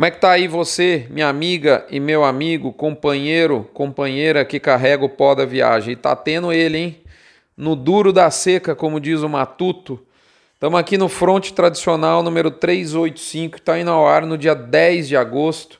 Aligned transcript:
Como 0.00 0.06
é 0.06 0.10
que 0.10 0.18
tá 0.18 0.30
aí 0.30 0.48
você, 0.48 1.06
minha 1.10 1.28
amiga 1.28 1.86
e 1.90 2.00
meu 2.00 2.24
amigo, 2.24 2.72
companheiro, 2.72 3.68
companheira 3.74 4.46
que 4.46 4.58
carrega 4.58 5.04
o 5.04 5.10
pó 5.10 5.34
da 5.34 5.44
viagem? 5.44 5.92
E 5.92 5.96
tá 5.96 6.16
tendo 6.16 6.50
ele, 6.50 6.78
hein? 6.78 7.02
No 7.54 7.76
duro 7.76 8.10
da 8.10 8.30
seca, 8.30 8.74
como 8.74 8.98
diz 8.98 9.20
o 9.20 9.28
Matuto. 9.28 10.00
Estamos 10.54 10.80
aqui 10.80 10.96
no 10.96 11.06
fronte 11.06 11.52
tradicional 11.52 12.22
número 12.22 12.50
385, 12.50 13.56
que 13.56 13.58
está 13.60 13.78
indo 13.78 13.90
ao 13.90 14.08
ar 14.08 14.24
no 14.24 14.38
dia 14.38 14.54
10 14.54 15.06
de 15.06 15.18
agosto. 15.18 15.78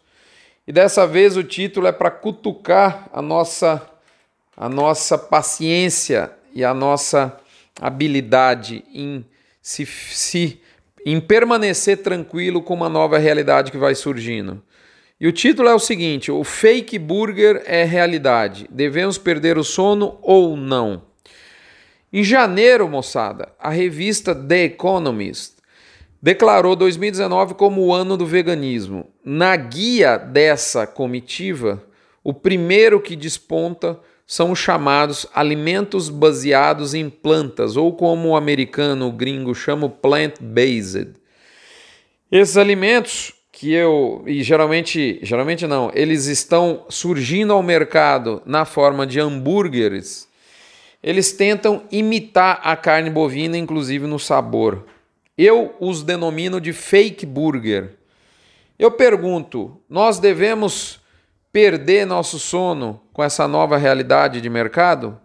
E 0.68 0.72
dessa 0.72 1.06
vez 1.06 1.38
o 1.38 1.42
título 1.42 1.86
é 1.86 1.92
para 1.92 2.10
cutucar 2.10 3.08
a 3.14 3.22
nossa, 3.22 3.80
a 4.54 4.68
nossa 4.68 5.16
paciência 5.16 6.30
e 6.54 6.62
a 6.62 6.74
nossa 6.74 7.34
habilidade 7.80 8.84
em 8.92 9.24
se, 9.62 9.86
se 9.86 10.60
em 11.04 11.20
permanecer 11.20 11.98
tranquilo 11.98 12.62
com 12.62 12.74
uma 12.74 12.88
nova 12.88 13.18
realidade 13.18 13.70
que 13.70 13.78
vai 13.78 13.94
surgindo. 13.94 14.62
E 15.20 15.28
o 15.28 15.32
título 15.32 15.68
é 15.68 15.74
o 15.74 15.78
seguinte: 15.78 16.30
o 16.30 16.42
fake 16.42 16.98
burger 16.98 17.62
é 17.66 17.84
realidade. 17.84 18.66
Devemos 18.70 19.18
perder 19.18 19.58
o 19.58 19.64
sono 19.64 20.18
ou 20.22 20.56
não? 20.56 21.02
Em 22.12 22.24
janeiro, 22.24 22.88
moçada, 22.88 23.52
a 23.58 23.70
revista 23.70 24.34
The 24.34 24.64
Economist 24.64 25.60
declarou 26.22 26.74
2019 26.76 27.54
como 27.54 27.82
o 27.82 27.92
ano 27.94 28.16
do 28.16 28.26
veganismo. 28.26 29.08
Na 29.24 29.54
guia 29.56 30.16
dessa 30.16 30.86
comitiva, 30.86 31.82
o 32.22 32.34
primeiro 32.34 33.00
que 33.00 33.16
desponta 33.16 33.98
são 34.30 34.52
os 34.52 34.60
chamados 34.60 35.26
alimentos 35.34 36.08
baseados 36.08 36.94
em 36.94 37.10
plantas, 37.10 37.76
ou 37.76 37.92
como 37.96 38.28
o 38.28 38.36
americano 38.36 39.08
o 39.08 39.12
gringo 39.12 39.52
chama 39.56 39.88
plant-based. 39.88 41.14
Esses 42.30 42.56
alimentos 42.56 43.34
que 43.50 43.72
eu 43.72 44.22
e 44.28 44.40
geralmente, 44.44 45.18
geralmente 45.20 45.66
não, 45.66 45.90
eles 45.92 46.26
estão 46.26 46.86
surgindo 46.88 47.52
ao 47.52 47.60
mercado 47.60 48.40
na 48.46 48.64
forma 48.64 49.04
de 49.04 49.18
hambúrgueres. 49.18 50.28
Eles 51.02 51.32
tentam 51.32 51.82
imitar 51.90 52.60
a 52.62 52.76
carne 52.76 53.10
bovina, 53.10 53.58
inclusive 53.58 54.06
no 54.06 54.20
sabor. 54.20 54.86
Eu 55.36 55.74
os 55.80 56.04
denomino 56.04 56.60
de 56.60 56.72
fake 56.72 57.26
burger. 57.26 57.96
Eu 58.78 58.92
pergunto: 58.92 59.76
nós 59.88 60.20
devemos 60.20 60.99
perder 61.52 62.06
nosso 62.06 62.38
sono 62.38 63.00
com 63.12 63.22
essa 63.22 63.48
nova 63.48 63.76
realidade 63.76 64.40
de 64.40 64.48
mercado? 64.48 65.18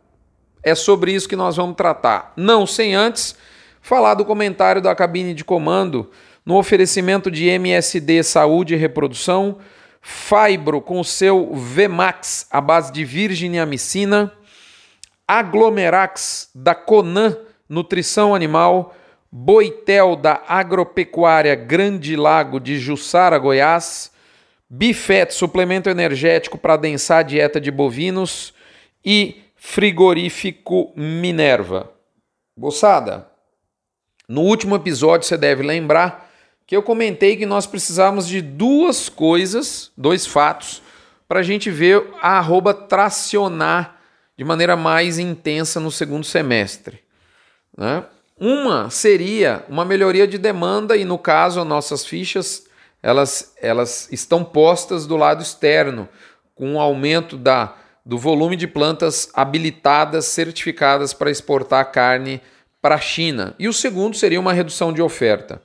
É 0.64 0.73
sobre 0.73 1.12
isso 1.14 1.30
que 1.30 1.36
nós 1.36 1.56
vamos 1.56 1.76
tratar. 1.76 2.34
Não 2.36 2.66
sem 2.66 2.95
antes 2.95 3.36
falar 3.81 4.16
do 4.16 4.26
comentário 4.26 4.81
da 4.81 4.96
cabine 4.96 5.34
de 5.34 5.46
comando 5.46 6.09
no 6.46 6.58
oferecimento 6.58 7.30
de 7.30 7.48
MSD 7.48 8.23
Saúde 8.23 8.73
e 8.73 8.78
Reprodução, 8.78 9.59
Fibro 10.02 10.81
com 10.81 11.03
seu 11.03 11.52
VMAX 11.53 12.48
à 12.52 12.62
base 12.62 12.92
de 12.92 13.03
virginiamicina, 13.03 14.31
Aglomerax 15.28 16.50
da 16.53 16.76
Conan 16.76 17.36
Nutrição 17.68 18.36
Animal, 18.36 18.96
Boitel 19.31 20.16
da 20.16 20.44
Agropecuária 20.48 21.56
Grande 21.56 22.16
Lago 22.16 22.59
de 22.59 22.78
Jussara, 22.78 23.40
Goiás, 23.40 24.12
Bifet, 24.70 25.32
suplemento 25.34 25.90
energético 25.90 26.58
para 26.58 26.74
adensar 26.74 27.20
a 27.20 27.24
dieta 27.24 27.62
de 27.62 27.70
bovinos 27.70 28.54
e 29.04 29.44
frigorífico 29.56 30.92
Minerva. 30.96 31.92
Moçada, 32.58 33.28
no 34.28 34.42
último 34.42 34.76
episódio 34.76 35.28
você 35.28 35.38
deve 35.38 35.62
lembrar 35.62 36.32
que 36.66 36.76
eu 36.76 36.82
comentei 36.82 37.38
que 37.38 37.46
nós 37.46 37.68
precisávamos 37.68 38.28
de 38.28 38.42
duas 38.42 39.08
coisas, 39.08 39.92
dois 39.96 40.26
fatos, 40.26 40.82
para 41.28 41.42
a 41.42 41.44
gente 41.44 41.70
ver 41.70 42.04
a 42.22 42.38
arroba 42.40 42.74
tracionar 42.74 44.00
de 44.38 44.44
maneira 44.44 44.76
mais 44.76 45.20
intensa 45.20 45.80
no 45.80 45.92
segundo 45.92 46.25
semestre. 46.25 47.00
Né? 47.78 48.04
Uma 48.40 48.90
seria 48.90 49.64
uma 49.70 49.86
melhoria 49.86 50.28
de 50.28 50.38
demanda 50.38 50.98
e, 50.98 51.06
no 51.06 51.18
caso, 51.18 51.64
nossas 51.64 52.06
fichas 52.06 52.66
elas, 53.06 53.54
elas 53.62 54.10
estão 54.12 54.44
postas 54.44 55.06
do 55.06 55.16
lado 55.16 55.44
externo, 55.44 56.10
com 56.56 56.72
um 56.72 56.80
aumento 56.80 57.38
da, 57.38 57.76
do 58.04 58.18
volume 58.18 58.56
de 58.56 58.66
plantas 58.66 59.30
habilitadas, 59.32 60.26
certificadas 60.26 61.14
para 61.14 61.30
exportar 61.30 61.92
carne 61.92 62.42
para 62.82 62.96
a 62.96 63.00
China. 63.00 63.54
E 63.60 63.68
o 63.68 63.74
segundo 63.74 64.16
seria 64.16 64.40
uma 64.40 64.54
redução 64.54 64.92
de 64.92 65.04
oferta 65.04 65.62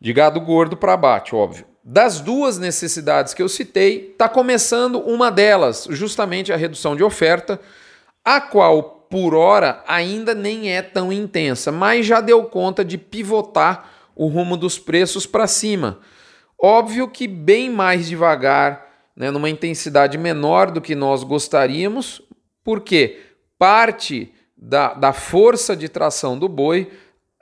de 0.00 0.12
gado 0.12 0.40
gordo 0.40 0.76
para 0.76 0.94
abate, 0.94 1.32
óbvio. 1.32 1.64
Das 1.84 2.20
duas 2.20 2.58
necessidades 2.58 3.34
que 3.34 3.42
eu 3.42 3.48
citei, 3.48 4.10
está 4.10 4.28
começando 4.28 4.98
uma 4.98 5.30
delas, 5.30 5.86
justamente 5.90 6.52
a 6.52 6.56
redução 6.56 6.96
de 6.96 7.04
oferta, 7.04 7.60
a 8.24 8.40
qual 8.40 9.06
por 9.08 9.32
hora 9.32 9.82
ainda 9.86 10.34
nem 10.34 10.72
é 10.72 10.82
tão 10.82 11.12
intensa, 11.12 11.70
mas 11.70 12.04
já 12.04 12.20
deu 12.20 12.42
conta 12.44 12.84
de 12.84 12.98
pivotar 12.98 13.90
o 14.14 14.26
rumo 14.26 14.56
dos 14.56 14.76
preços 14.76 15.24
para 15.24 15.46
cima. 15.46 16.00
Óbvio 16.60 17.06
que 17.08 17.28
bem 17.28 17.70
mais 17.70 18.08
devagar, 18.08 18.84
né, 19.14 19.30
numa 19.30 19.48
intensidade 19.48 20.18
menor 20.18 20.72
do 20.72 20.80
que 20.80 20.94
nós 20.94 21.22
gostaríamos, 21.22 22.20
porque 22.64 23.20
parte 23.56 24.32
da, 24.56 24.92
da 24.92 25.12
força 25.12 25.76
de 25.76 25.88
tração 25.88 26.36
do 26.36 26.48
boi 26.48 26.90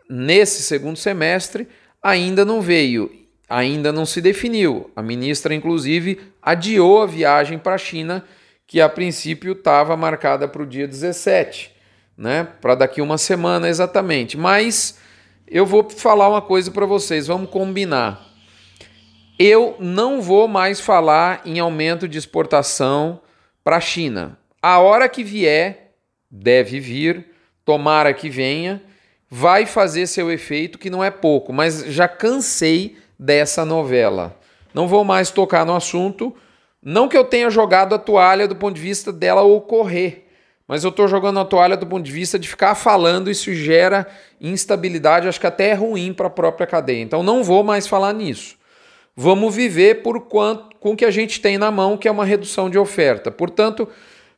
nesse 0.09 0.62
segundo 0.62 0.99
semestre 0.99 1.66
ainda 2.03 2.44
não 2.44 2.60
veio, 2.60 3.10
ainda 3.49 3.91
não 3.91 4.04
se 4.04 4.21
definiu. 4.21 4.91
A 4.94 5.03
ministra, 5.03 5.54
inclusive, 5.54 6.21
adiou 6.43 7.03
a 7.03 7.06
viagem 7.06 7.59
para 7.59 7.75
a 7.75 7.78
China, 7.78 8.22
que 8.66 8.81
a 8.83 8.88
princípio 8.88 9.53
estava 9.53 9.97
marcada 9.97 10.47
para 10.47 10.62
o 10.62 10.66
dia 10.66 10.87
17, 10.87 11.72
né? 12.19 12.47
para 12.60 12.75
daqui 12.75 13.00
uma 13.00 13.16
semana 13.16 13.69
exatamente. 13.69 14.37
Mas 14.37 14.98
eu 15.47 15.65
vou 15.65 15.88
falar 15.88 16.28
uma 16.28 16.43
coisa 16.43 16.71
para 16.71 16.84
vocês, 16.84 17.27
vamos 17.27 17.48
combinar 17.48 18.25
eu 19.38 19.76
não 19.78 20.20
vou 20.20 20.48
mais 20.48 20.80
falar 20.80 21.42
em 21.44 21.58
aumento 21.58 22.08
de 22.08 22.19
exportação 22.19 23.20
para 23.62 23.76
a 23.76 23.80
China. 23.80 24.38
A 24.62 24.78
hora 24.78 25.08
que 25.08 25.22
vier, 25.22 25.92
deve 26.30 26.80
vir, 26.80 27.26
tomara 27.64 28.14
que 28.14 28.30
venha, 28.30 28.82
vai 29.28 29.66
fazer 29.66 30.06
seu 30.06 30.30
efeito, 30.30 30.78
que 30.78 30.91
não 30.91 31.04
é 31.04 31.10
pouco, 31.10 31.52
mas 31.52 31.84
já 31.86 32.08
cansei 32.08 32.97
dessa 33.19 33.64
novela. 33.64 34.38
Não 34.72 34.88
vou 34.88 35.04
mais 35.04 35.30
tocar 35.30 35.64
no 35.64 35.74
assunto. 35.74 36.34
Não 36.82 37.08
que 37.08 37.16
eu 37.16 37.24
tenha 37.24 37.50
jogado 37.50 37.94
a 37.94 37.98
toalha 37.98 38.47
do 38.47 38.54
ponto 38.54 38.76
de 38.76 38.80
vista 38.80 39.12
dela 39.12 39.42
ocorrer, 39.42 40.24
mas 40.68 40.84
eu 40.84 40.91
estou 40.91 41.08
jogando 41.08 41.41
a 41.41 41.44
toalha 41.44 41.76
do 41.76 41.86
ponto 41.86 42.04
de 42.04 42.12
vista 42.12 42.38
de 42.38 42.48
ficar 42.48 42.74
falando, 42.74 43.30
isso 43.30 43.53
gera 43.54 44.06
instabilidade, 44.41 45.28
acho 45.28 45.41
que 45.41 45.47
até 45.47 45.70
é 45.70 45.74
ruim 45.74 46.12
para 46.12 46.26
a 46.26 46.30
própria 46.30 46.66
cadeia. 46.66 47.03
Então 47.03 47.22
não 47.22 47.42
vou 47.42 47.64
mais 47.64 47.86
falar 47.86 48.12
nisso. 48.12 48.56
Vamos 49.16 49.56
viver 49.56 50.03
por 50.03 50.21
quanto 50.27 50.77
com 50.78 50.93
o 50.93 50.97
que 50.97 51.04
a 51.04 51.10
gente 51.10 51.41
tem 51.41 51.56
na 51.56 51.71
mão, 51.71 51.97
que 51.97 52.06
é 52.06 52.10
uma 52.10 52.25
redução 52.25 52.69
de 52.69 52.78
oferta. 52.78 53.31
Portanto, 53.31 53.88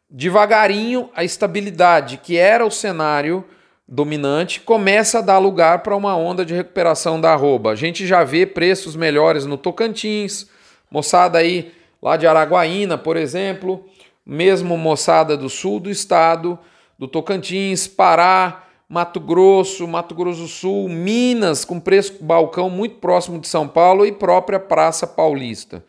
devagarinho 0.09 1.11
a 1.17 1.25
estabilidade 1.25 2.19
que 2.19 2.37
era 2.37 2.65
o 2.65 2.71
cenário 2.71 3.45
dominante 3.89 4.61
começa 4.61 5.19
a 5.19 5.23
dar 5.23 5.39
lugar 5.39 5.83
para 5.83 5.97
uma 5.97 6.17
onda 6.17 6.45
de 6.45 6.55
recuperação 6.55 7.21
da 7.21 7.33
arroba. 7.33 7.73
A 7.73 7.75
gente 7.75 8.07
já 8.07 8.23
vê 8.23 8.47
preços 8.47 8.95
melhores 8.95 9.47
no 9.47 9.59
Tocantins, 9.59 10.49
moçada 10.89 11.39
aí 11.39 11.73
lá 12.01 12.17
de 12.17 12.27
Araguaína, 12.27 12.97
por 12.97 13.17
exemplo, 13.17 13.85
mesmo 14.25 14.77
moçada 14.77 15.37
do 15.37 15.49
sul 15.49 15.81
do 15.81 15.91
estado, 15.91 16.57
do 16.97 17.09
Tocantins, 17.09 17.89
Pará, 17.89 18.68
Mato 18.89 19.21
Grosso, 19.21 19.87
Mato 19.87 20.15
Grosso 20.15 20.41
do 20.41 20.49
Sul, 20.49 20.89
Minas, 20.89 21.63
com 21.63 21.79
preço 21.79 22.15
balcão 22.23 22.71
muito 22.71 22.95
próximo 22.97 23.39
de 23.39 23.47
São 23.47 23.69
Paulo 23.69 24.07
e 24.07 24.13
própria 24.13 24.59
Praça 24.59 25.07
Paulista. 25.07 25.85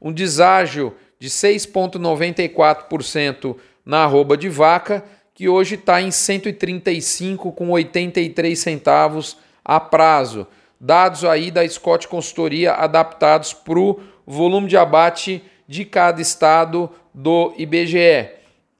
um 0.00 0.10
deságio 0.12 0.94
de 1.18 1.28
6,94% 1.28 3.56
na 3.84 4.04
arroba 4.04 4.34
de 4.36 4.48
vaca 4.48 5.04
que 5.36 5.50
hoje 5.50 5.74
está 5.74 6.00
em 6.00 6.10
135 6.10 7.52
com 7.52 7.70
83 7.70 8.58
centavos 8.58 9.36
a 9.62 9.78
prazo. 9.78 10.46
Dados 10.80 11.26
aí 11.26 11.50
da 11.50 11.68
Scott 11.68 12.08
Consultoria 12.08 12.72
adaptados 12.72 13.52
para 13.52 13.78
o 13.78 14.00
volume 14.26 14.66
de 14.66 14.78
abate 14.78 15.44
de 15.68 15.84
cada 15.84 16.22
estado 16.22 16.90
do 17.12 17.52
IBGE. 17.58 18.30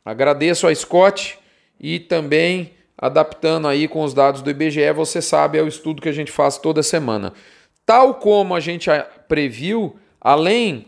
Agradeço 0.03 0.67
a 0.67 0.75
Scott 0.75 1.39
e 1.79 2.01
também 2.01 2.73
adaptando 2.97 3.69
aí 3.69 3.87
com 3.87 4.03
os 4.03 4.15
dados 4.15 4.41
do 4.41 4.51
IBGE, 4.51 4.91
você 4.95 5.21
sabe, 5.21 5.59
é 5.59 5.63
o 5.63 5.69
estudo 5.69 6.01
que 6.01 6.09
a 6.09 6.13
gente 6.13 6.33
faz 6.33 6.57
toda 6.57 6.83
semana. 6.83 7.35
Tal 7.85 8.15
como 8.15 8.55
a 8.55 8.61
gente 8.61 8.89
previu, 9.29 9.97
além 10.19 10.87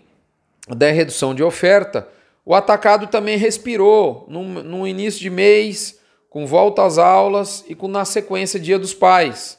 da 0.67 0.91
redução 0.91 1.35
de 1.35 1.43
oferta, 1.43 2.09
o 2.49 2.55
atacado 2.55 3.09
também 3.09 3.37
respirou 3.37 4.25
no, 4.27 4.89
início 4.89 5.21
de 5.21 5.29
mês, 5.29 6.00
com 6.31 6.47
volta 6.47 6.83
às 6.83 6.97
aulas 6.97 7.62
e 7.69 7.75
com 7.75 7.87
na 7.87 8.06
sequência 8.06 8.59
Dia 8.59 8.79
dos 8.79 8.95
Pais. 8.95 9.59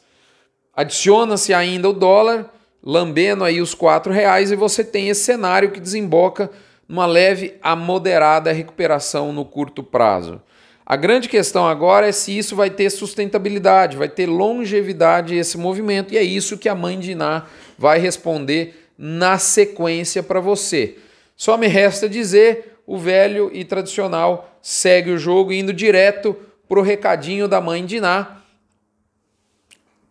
Adiciona-se 0.75 1.53
ainda 1.53 1.87
o 1.87 1.93
dólar, 1.93 2.51
lambendo 2.83 3.43
aí 3.43 3.61
os 3.61 3.75
quatro 3.75 4.11
reais 4.11 4.49
e 4.49 4.55
você 4.55 4.83
tem 4.83 5.07
esse 5.07 5.23
cenário 5.23 5.69
que 5.69 5.79
desemboca 5.79 6.49
numa 6.87 7.05
leve 7.05 7.53
a 7.61 7.75
moderada 7.75 8.51
recuperação 8.51 9.31
no 9.31 9.45
curto 9.45 9.83
prazo. 9.83 10.41
A 10.83 10.95
grande 10.95 11.29
questão 11.29 11.67
agora 11.67 12.07
é 12.07 12.11
se 12.11 12.35
isso 12.35 12.55
vai 12.55 12.71
ter 12.71 12.89
sustentabilidade, 12.89 13.97
vai 13.97 14.09
ter 14.09 14.25
longevidade 14.25 15.35
esse 15.35 15.59
movimento, 15.59 16.11
e 16.11 16.17
é 16.17 16.23
isso 16.23 16.57
que 16.57 16.67
a 16.67 16.73
mãe 16.73 16.97
de 16.99 17.11
Iná 17.11 17.45
vai 17.77 17.99
responder 17.99 18.89
na 18.97 19.37
sequência 19.37 20.23
para 20.23 20.39
você. 20.39 20.97
Só 21.39 21.55
me 21.55 21.67
resta 21.67 22.09
dizer: 22.09 22.69
o 22.89 22.97
velho 22.97 23.51
e 23.53 23.63
tradicional 23.63 24.49
segue 24.63 25.11
o 25.11 25.17
jogo 25.19 25.53
indo 25.53 25.71
direto 25.71 26.35
para 26.67 26.79
o 26.79 26.81
recadinho 26.81 27.47
da 27.47 27.61
mãe 27.61 27.85
de 27.85 27.97
Iná, 27.97 28.41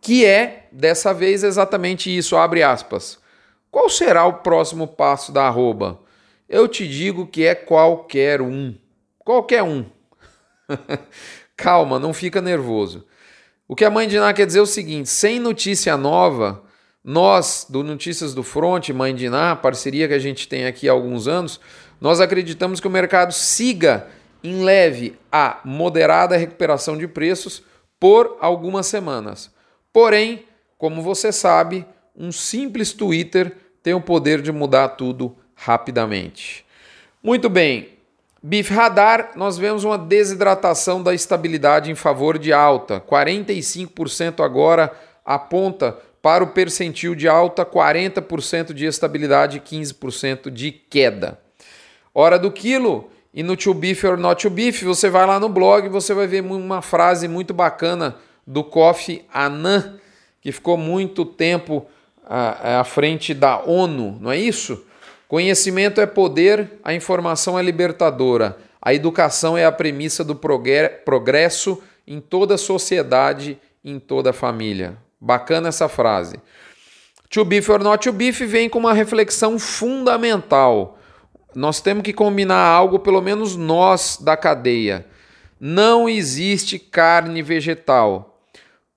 que 0.00 0.24
é, 0.24 0.68
dessa 0.70 1.12
vez, 1.12 1.42
exatamente 1.42 2.16
isso, 2.16 2.36
abre 2.36 2.62
aspas. 2.62 3.18
Qual 3.68 3.90
será 3.90 4.24
o 4.26 4.34
próximo 4.34 4.86
passo 4.86 5.32
da 5.32 5.48
arroba? 5.48 5.98
Eu 6.48 6.68
te 6.68 6.86
digo 6.86 7.26
que 7.26 7.44
é 7.44 7.52
qualquer 7.56 8.40
um. 8.40 8.72
Qualquer 9.18 9.64
um. 9.64 9.84
Calma, 11.56 11.98
não 11.98 12.14
fica 12.14 12.40
nervoso. 12.40 13.04
O 13.66 13.74
que 13.74 13.84
a 13.84 13.90
mãe 13.90 14.06
de 14.06 14.20
Ná 14.20 14.32
quer 14.32 14.46
dizer 14.46 14.60
é 14.60 14.62
o 14.62 14.66
seguinte: 14.66 15.08
sem 15.08 15.40
notícia 15.40 15.96
nova, 15.96 16.62
nós 17.08 17.66
do 17.70 17.82
Notícias 17.82 18.34
do 18.34 18.42
Front, 18.42 18.90
Mãe 18.90 19.14
de 19.14 19.30
Ná, 19.30 19.56
parceria 19.56 20.06
que 20.06 20.12
a 20.12 20.18
gente 20.18 20.46
tem 20.46 20.66
aqui 20.66 20.90
há 20.90 20.92
alguns 20.92 21.26
anos, 21.26 21.58
nós 21.98 22.20
acreditamos 22.20 22.80
que 22.80 22.86
o 22.86 22.90
mercado 22.90 23.32
siga 23.32 24.08
em 24.44 24.62
leve 24.62 25.18
a 25.32 25.58
moderada 25.64 26.36
recuperação 26.36 26.98
de 26.98 27.08
preços 27.08 27.62
por 27.98 28.36
algumas 28.42 28.88
semanas. 28.88 29.50
Porém, 29.90 30.44
como 30.76 31.00
você 31.00 31.32
sabe, 31.32 31.86
um 32.14 32.30
simples 32.30 32.92
Twitter 32.92 33.56
tem 33.82 33.94
o 33.94 34.02
poder 34.02 34.42
de 34.42 34.52
mudar 34.52 34.88
tudo 34.90 35.34
rapidamente. 35.54 36.62
Muito 37.22 37.48
bem, 37.48 37.88
BIF 38.42 38.70
Radar, 38.70 39.30
nós 39.34 39.56
vemos 39.56 39.82
uma 39.82 39.96
desidratação 39.96 41.02
da 41.02 41.14
estabilidade 41.14 41.90
em 41.90 41.94
favor 41.94 42.38
de 42.38 42.52
alta. 42.52 43.00
45% 43.00 44.44
agora 44.44 44.92
aponta 45.24 45.96
para 46.22 46.42
o 46.42 46.48
percentil 46.48 47.14
de 47.14 47.28
alta, 47.28 47.64
40% 47.64 48.72
de 48.72 48.86
estabilidade 48.86 49.58
e 49.58 49.60
15% 49.60 50.50
de 50.50 50.72
queda. 50.72 51.38
Hora 52.14 52.38
do 52.38 52.50
quilo, 52.50 53.10
e 53.32 53.42
no 53.42 53.56
To 53.56 53.72
Beef 53.74 54.04
or 54.04 54.16
Not 54.16 54.42
To 54.42 54.50
Beef, 54.50 54.82
você 54.82 55.08
vai 55.08 55.26
lá 55.26 55.38
no 55.38 55.48
blog 55.48 55.86
e 55.86 55.88
você 55.88 56.12
vai 56.12 56.26
ver 56.26 56.42
uma 56.42 56.82
frase 56.82 57.28
muito 57.28 57.54
bacana 57.54 58.16
do 58.46 58.64
Kofi 58.64 59.24
Annan, 59.32 59.98
que 60.40 60.50
ficou 60.50 60.76
muito 60.76 61.24
tempo 61.24 61.86
à, 62.26 62.80
à 62.80 62.84
frente 62.84 63.34
da 63.34 63.60
ONU, 63.60 64.18
não 64.20 64.30
é 64.30 64.36
isso? 64.36 64.84
Conhecimento 65.28 66.00
é 66.00 66.06
poder, 66.06 66.78
a 66.82 66.94
informação 66.94 67.58
é 67.58 67.62
libertadora. 67.62 68.56
A 68.80 68.94
educação 68.94 69.58
é 69.58 69.64
a 69.66 69.72
premissa 69.72 70.24
do 70.24 70.34
progresso 70.34 71.82
em 72.06 72.20
toda 72.20 72.54
a 72.54 72.58
sociedade, 72.58 73.58
em 73.84 73.98
toda 73.98 74.30
a 74.30 74.32
família. 74.32 74.96
Bacana 75.20 75.68
essa 75.68 75.88
frase. 75.88 76.36
To 77.30 77.44
beef 77.44 77.68
or 77.68 77.82
not 77.82 78.02
to 78.02 78.12
beef 78.12 78.40
vem 78.40 78.68
com 78.68 78.78
uma 78.78 78.92
reflexão 78.92 79.58
fundamental. 79.58 80.98
Nós 81.54 81.80
temos 81.80 82.02
que 82.02 82.12
combinar 82.12 82.64
algo, 82.64 82.98
pelo 82.98 83.20
menos 83.20 83.56
nós 83.56 84.18
da 84.20 84.36
cadeia. 84.36 85.06
Não 85.60 86.08
existe 86.08 86.78
carne 86.78 87.42
vegetal. 87.42 88.40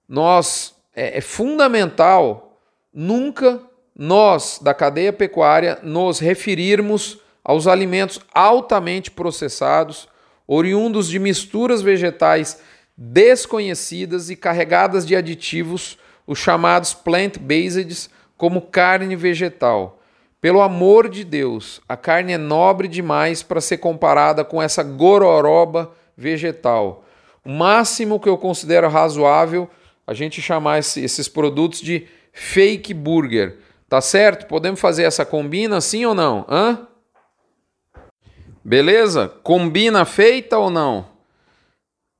Nós 0.07 0.75
é, 0.95 1.17
é 1.17 1.21
fundamental 1.21 2.57
nunca 2.93 3.61
nós, 3.95 4.59
da 4.61 4.73
cadeia 4.73 5.11
pecuária, 5.11 5.79
nos 5.83 6.19
referirmos 6.19 7.19
aos 7.43 7.67
alimentos 7.67 8.19
altamente 8.33 9.11
processados, 9.11 10.07
oriundos 10.47 11.07
de 11.07 11.19
misturas 11.19 11.81
vegetais 11.81 12.61
desconhecidas 12.95 14.29
e 14.29 14.35
carregadas 14.35 15.05
de 15.05 15.15
aditivos, 15.15 15.97
os 16.25 16.39
chamados 16.39 16.93
plant-based, 16.93 18.09
como 18.37 18.61
carne 18.61 19.15
vegetal. 19.15 19.99
Pelo 20.39 20.61
amor 20.61 21.07
de 21.07 21.23
Deus, 21.23 21.81
a 21.87 21.95
carne 21.95 22.33
é 22.33 22.37
nobre 22.37 22.87
demais 22.87 23.43
para 23.43 23.61
ser 23.61 23.77
comparada 23.77 24.43
com 24.43 24.61
essa 24.61 24.81
gororoba 24.81 25.91
vegetal. 26.17 27.03
O 27.45 27.49
máximo 27.49 28.19
que 28.19 28.29
eu 28.29 28.37
considero 28.37 28.89
razoável 28.89 29.69
a 30.05 30.13
gente 30.13 30.41
chamar 30.41 30.79
esses 30.79 31.27
produtos 31.27 31.79
de 31.79 32.07
fake 32.33 32.93
burger 32.93 33.57
Tá 33.91 33.99
certo? 33.99 34.47
Podemos 34.47 34.79
fazer 34.79 35.03
essa 35.03 35.25
combina 35.25 35.81
sim 35.81 36.05
ou 36.05 36.15
não? 36.15 36.45
Hã? 36.47 36.87
Beleza? 38.63 39.27
Combina 39.43 40.05
feita 40.05 40.57
ou 40.57 40.69
não? 40.69 41.10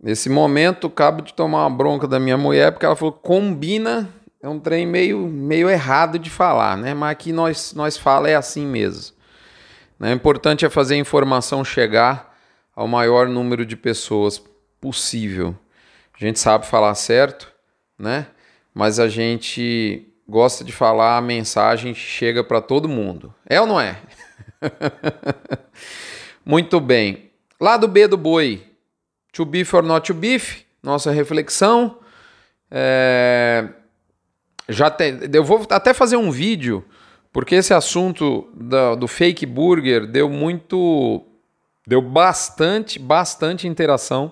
Nesse 0.01 0.29
momento, 0.29 0.87
acabo 0.87 1.21
de 1.21 1.33
tomar 1.33 1.67
uma 1.67 1.69
bronca 1.69 2.07
da 2.07 2.19
minha 2.19 2.37
mulher 2.37 2.71
porque 2.71 2.85
ela 2.85 2.95
falou 2.95 3.13
combina 3.13 4.09
é 4.41 4.49
um 4.49 4.59
trem 4.59 4.87
meio, 4.87 5.19
meio 5.27 5.69
errado 5.69 6.17
de 6.17 6.29
falar, 6.29 6.75
né? 6.75 6.95
Mas 6.95 7.11
aqui 7.11 7.31
nós, 7.31 7.73
nós 7.73 7.95
fala 7.95 8.27
é 8.27 8.35
assim 8.35 8.65
mesmo. 8.65 9.15
Né? 9.99 10.11
O 10.11 10.15
importante 10.15 10.65
é 10.65 10.69
fazer 10.69 10.95
a 10.95 10.97
informação 10.97 11.63
chegar 11.63 12.35
ao 12.75 12.87
maior 12.87 13.27
número 13.27 13.63
de 13.63 13.77
pessoas 13.77 14.41
possível. 14.79 15.55
A 16.19 16.25
gente 16.25 16.39
sabe 16.39 16.65
falar 16.65 16.95
certo, 16.95 17.51
né? 17.99 18.25
Mas 18.73 18.99
a 18.99 19.07
gente 19.07 20.07
gosta 20.27 20.63
de 20.63 20.71
falar 20.71 21.17
a 21.17 21.21
mensagem 21.21 21.93
chega 21.93 22.43
para 22.43 22.61
todo 22.61 22.89
mundo. 22.89 23.31
É 23.45 23.61
ou 23.61 23.67
não 23.67 23.79
é? 23.79 23.99
Muito 26.43 26.79
bem. 26.79 27.29
Lado 27.59 27.87
B 27.87 28.07
do 28.07 28.17
boi. 28.17 28.70
To 29.31 29.45
beef 29.45 29.73
or 29.73 29.83
not 29.83 30.05
to 30.07 30.13
beef? 30.13 30.65
Nossa 30.81 31.11
reflexão. 31.11 31.99
É... 32.69 33.67
Já. 34.67 34.95
Eu 35.33 35.43
vou 35.43 35.65
até 35.69 35.93
fazer 35.93 36.17
um 36.17 36.31
vídeo, 36.31 36.85
porque 37.31 37.55
esse 37.55 37.73
assunto 37.73 38.49
do, 38.53 38.95
do 38.95 39.07
fake 39.07 39.45
burger 39.45 40.07
deu 40.07 40.29
muito. 40.29 41.25
Deu 41.87 42.01
bastante, 42.01 42.99
bastante 42.99 43.67
interação. 43.67 44.31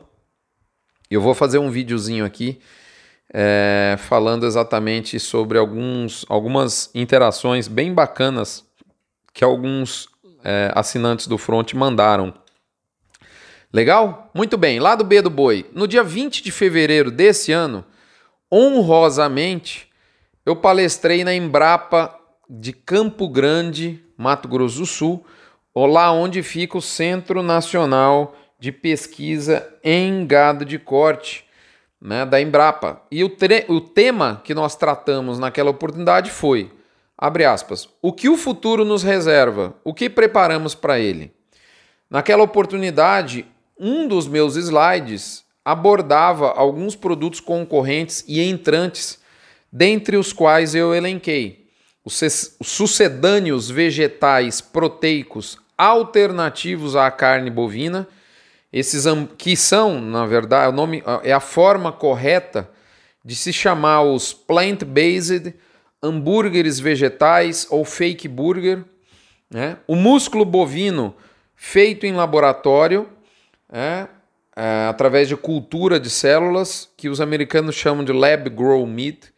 Eu 1.10 1.20
vou 1.22 1.34
fazer 1.34 1.58
um 1.58 1.72
videozinho 1.72 2.24
aqui 2.24 2.60
é, 3.34 3.96
falando 4.00 4.46
exatamente 4.46 5.20
sobre 5.20 5.58
alguns, 5.58 6.26
algumas 6.28 6.90
interações 6.96 7.68
bem 7.68 7.94
bacanas 7.94 8.66
que 9.34 9.44
alguns 9.44 10.08
é, 10.44 10.72
assinantes 10.74 11.28
do 11.28 11.38
Front 11.38 11.74
mandaram. 11.74 12.34
Legal? 13.72 14.32
Muito 14.34 14.58
bem, 14.58 14.80
lado 14.80 15.04
B 15.04 15.22
do 15.22 15.30
boi. 15.30 15.70
No 15.74 15.88
dia 15.88 16.04
20 16.04 16.42
de 16.42 16.52
fevereiro 16.52 17.12
desse 17.12 17.52
ano, 17.52 17.86
honrosamente, 18.52 19.88
eu 20.44 20.56
palestrei 20.56 21.24
na 21.24 21.36
Embrapa 21.36 22.18
de 22.50 22.74
Campo 22.74 23.30
Grande, 23.30 24.04
Mato 24.18 24.48
Grosso 24.48 24.80
do 24.80 24.86
Sul, 24.88 25.26
lá 25.76 26.12
onde 26.12 26.42
fica 26.42 26.80
o 26.80 26.82
Centro 26.82 27.44
Nacional 27.44 28.36
de 28.60 28.72
Pesquisa 28.72 29.72
em 29.84 30.26
Gado 30.26 30.66
de 30.66 30.80
Corte, 30.80 31.46
né, 32.02 32.26
da 32.26 32.42
Embrapa. 32.42 33.04
E 33.12 33.24
o, 33.24 33.32
o 33.68 33.82
tema 33.82 34.42
que 34.44 34.56
nós 34.56 34.76
tratamos 34.76 35.38
naquela 35.38 35.70
oportunidade 35.70 36.32
foi, 36.32 36.72
abre 37.16 37.46
aspas, 37.46 37.88
o 38.02 38.12
que 38.12 38.28
o 38.28 38.36
futuro 38.36 38.84
nos 38.84 39.04
reserva, 39.04 39.76
o 39.84 39.94
que 39.94 40.10
preparamos 40.10 40.74
para 40.74 41.00
ele. 41.00 41.32
Naquela 42.10 42.44
oportunidade, 42.44 43.46
um 43.80 44.08
dos 44.08 44.28
meus 44.28 44.56
slides 44.56 45.44
abordava 45.64 46.52
alguns 46.52 46.96
produtos 46.96 47.40
concorrentes 47.40 48.24
e 48.28 48.42
entrantes, 48.42 49.20
dentre 49.72 50.18
os 50.18 50.34
quais 50.34 50.76
eu 50.76 50.94
elenquei 50.94 51.60
os 52.04 52.58
sucedâneos 52.62 53.70
vegetais 53.70 54.62
proteicos 54.62 55.58
alternativos 55.78 56.96
à 56.96 57.12
carne 57.12 57.50
bovina 57.50 58.08
esses 58.72 59.06
que 59.38 59.56
são, 59.56 60.00
na 60.00 60.26
verdade, 60.26 60.72
o 60.72 60.76
nome 60.76 61.04
é 61.24 61.34
a 61.34 61.40
forma 61.40 61.92
correta 61.92 62.70
de 63.26 63.36
se 63.36 63.52
chamar 63.52 64.04
os 64.04 64.32
plant-based 64.32 65.54
hambúrgueres 66.02 66.80
vegetais 66.80 67.68
ou 67.70 67.84
fake 67.84 68.28
burger, 68.28 68.84
né? 69.50 69.78
O 69.88 69.96
músculo 69.96 70.46
bovino 70.46 71.16
feito 71.56 72.06
em 72.06 72.14
laboratório, 72.14 73.10
é, 73.72 74.08
é, 74.56 74.88
através 74.90 75.28
de 75.28 75.36
cultura 75.36 76.00
de 76.00 76.10
células, 76.10 76.90
que 76.98 77.08
os 77.08 77.22
americanos 77.22 77.76
chamam 77.76 78.04
de 78.04 78.12
lab 78.12 78.50
grow 78.50 78.86
meat, 78.86 79.32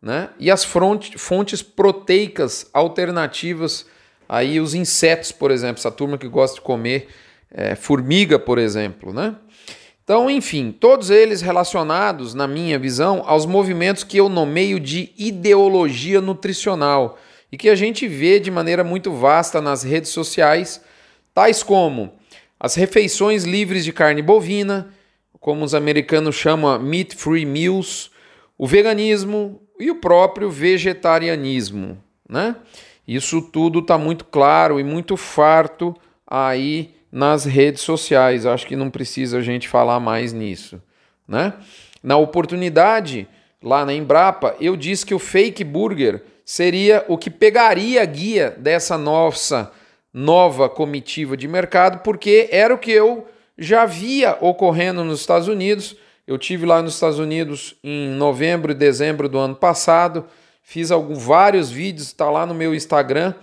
né? 0.00 0.30
E 0.38 0.50
as 0.50 0.64
fontes 0.64 1.62
proteicas 1.62 2.68
alternativas, 2.72 3.86
aí 4.28 4.60
os 4.60 4.74
insetos, 4.74 5.32
por 5.32 5.50
exemplo, 5.50 5.78
essa 5.78 5.90
turma 5.90 6.16
que 6.16 6.28
gosta 6.28 6.56
de 6.56 6.60
comer 6.60 7.08
é, 7.50 7.74
formiga, 7.74 8.38
por 8.38 8.58
exemplo, 8.58 9.12
né? 9.12 9.34
Então, 10.04 10.30
enfim, 10.30 10.72
todos 10.72 11.10
eles 11.10 11.42
relacionados, 11.42 12.32
na 12.32 12.46
minha 12.46 12.78
visão, 12.78 13.22
aos 13.26 13.44
movimentos 13.44 14.04
que 14.04 14.16
eu 14.16 14.28
nomeio 14.28 14.80
de 14.80 15.12
ideologia 15.18 16.20
nutricional 16.20 17.18
e 17.52 17.58
que 17.58 17.68
a 17.68 17.74
gente 17.74 18.08
vê 18.08 18.40
de 18.40 18.50
maneira 18.50 18.82
muito 18.82 19.12
vasta 19.12 19.60
nas 19.60 19.82
redes 19.82 20.10
sociais, 20.10 20.80
tais 21.34 21.62
como 21.62 22.17
as 22.60 22.74
refeições 22.74 23.44
livres 23.44 23.84
de 23.84 23.92
carne 23.92 24.22
bovina, 24.22 24.88
como 25.38 25.64
os 25.64 25.74
americanos 25.74 26.34
chamam 26.34 26.78
meat 26.80 27.14
free 27.14 27.46
meals, 27.46 28.10
o 28.56 28.66
veganismo 28.66 29.60
e 29.78 29.90
o 29.90 29.96
próprio 29.96 30.50
vegetarianismo, 30.50 31.96
né? 32.28 32.56
Isso 33.06 33.40
tudo 33.40 33.78
está 33.78 33.96
muito 33.96 34.24
claro 34.24 34.78
e 34.78 34.84
muito 34.84 35.16
farto 35.16 35.96
aí 36.26 36.94
nas 37.10 37.44
redes 37.44 37.82
sociais. 37.82 38.44
Acho 38.44 38.66
que 38.66 38.76
não 38.76 38.90
precisa 38.90 39.38
a 39.38 39.40
gente 39.40 39.68
falar 39.68 39.98
mais 40.00 40.32
nisso, 40.32 40.82
né? 41.26 41.54
Na 42.02 42.16
oportunidade, 42.16 43.26
lá 43.62 43.84
na 43.84 43.94
Embrapa, 43.94 44.54
eu 44.60 44.76
disse 44.76 45.06
que 45.06 45.14
o 45.14 45.18
fake 45.18 45.64
burger 45.64 46.22
seria 46.44 47.04
o 47.08 47.16
que 47.16 47.30
pegaria 47.30 48.02
a 48.02 48.04
guia 48.04 48.50
dessa 48.58 48.98
nossa 48.98 49.72
nova 50.12 50.68
comitiva 50.68 51.36
de 51.36 51.46
mercado, 51.46 52.02
porque 52.02 52.48
era 52.50 52.74
o 52.74 52.78
que 52.78 52.90
eu 52.90 53.26
já 53.56 53.84
via 53.84 54.36
ocorrendo 54.40 55.04
nos 55.04 55.20
Estados 55.20 55.48
Unidos. 55.48 55.96
Eu 56.26 56.38
tive 56.38 56.66
lá 56.66 56.82
nos 56.82 56.94
Estados 56.94 57.18
Unidos 57.18 57.76
em 57.82 58.10
novembro 58.10 58.72
e 58.72 58.74
dezembro 58.74 59.28
do 59.28 59.38
ano 59.38 59.54
passado, 59.54 60.26
fiz 60.62 60.90
alguns, 60.90 61.22
vários 61.22 61.70
vídeos, 61.70 62.08
está 62.08 62.30
lá 62.30 62.44
no 62.44 62.54
meu 62.54 62.74
Instagram, 62.74 63.34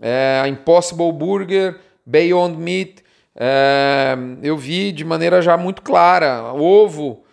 é, 0.00 0.44
Impossible 0.48 1.12
Burger, 1.12 1.78
Beyond 2.04 2.56
Meat, 2.56 3.02
é, 3.34 4.16
eu 4.42 4.56
vi 4.56 4.92
de 4.92 5.04
maneira 5.04 5.40
já 5.40 5.56
muito 5.56 5.82
clara: 5.82 6.52
ovo, 6.54 7.24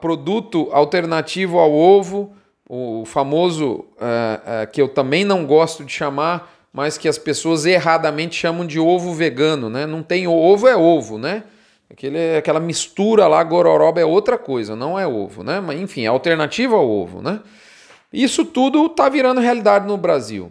produto 0.00 0.68
alternativo 0.72 1.58
ao 1.58 1.72
ovo, 1.72 2.34
o 2.68 3.04
famoso 3.04 3.84
é, 4.00 4.62
é, 4.62 4.66
que 4.66 4.80
eu 4.80 4.88
também 4.88 5.24
não 5.24 5.46
gosto 5.46 5.84
de 5.84 5.92
chamar, 5.92 6.53
mas 6.74 6.98
que 6.98 7.06
as 7.06 7.16
pessoas 7.16 7.64
erradamente 7.64 8.34
chamam 8.34 8.66
de 8.66 8.80
ovo 8.80 9.14
vegano, 9.14 9.70
né? 9.70 9.86
Não 9.86 10.02
tem 10.02 10.26
ovo, 10.26 10.66
é 10.66 10.76
ovo, 10.76 11.16
né? 11.16 11.44
Aquele, 11.88 12.36
aquela 12.36 12.58
mistura 12.58 13.28
lá, 13.28 13.40
gororoba 13.44 14.00
é 14.00 14.04
outra 14.04 14.36
coisa, 14.36 14.74
não 14.74 14.98
é 14.98 15.06
ovo, 15.06 15.44
né? 15.44 15.60
Mas 15.60 15.80
enfim, 15.80 16.02
é 16.02 16.08
alternativa 16.08 16.74
ao 16.74 16.90
ovo, 16.90 17.22
né? 17.22 17.38
Isso 18.12 18.44
tudo 18.44 18.86
está 18.86 19.08
virando 19.08 19.40
realidade 19.40 19.86
no 19.86 19.96
Brasil. 19.96 20.50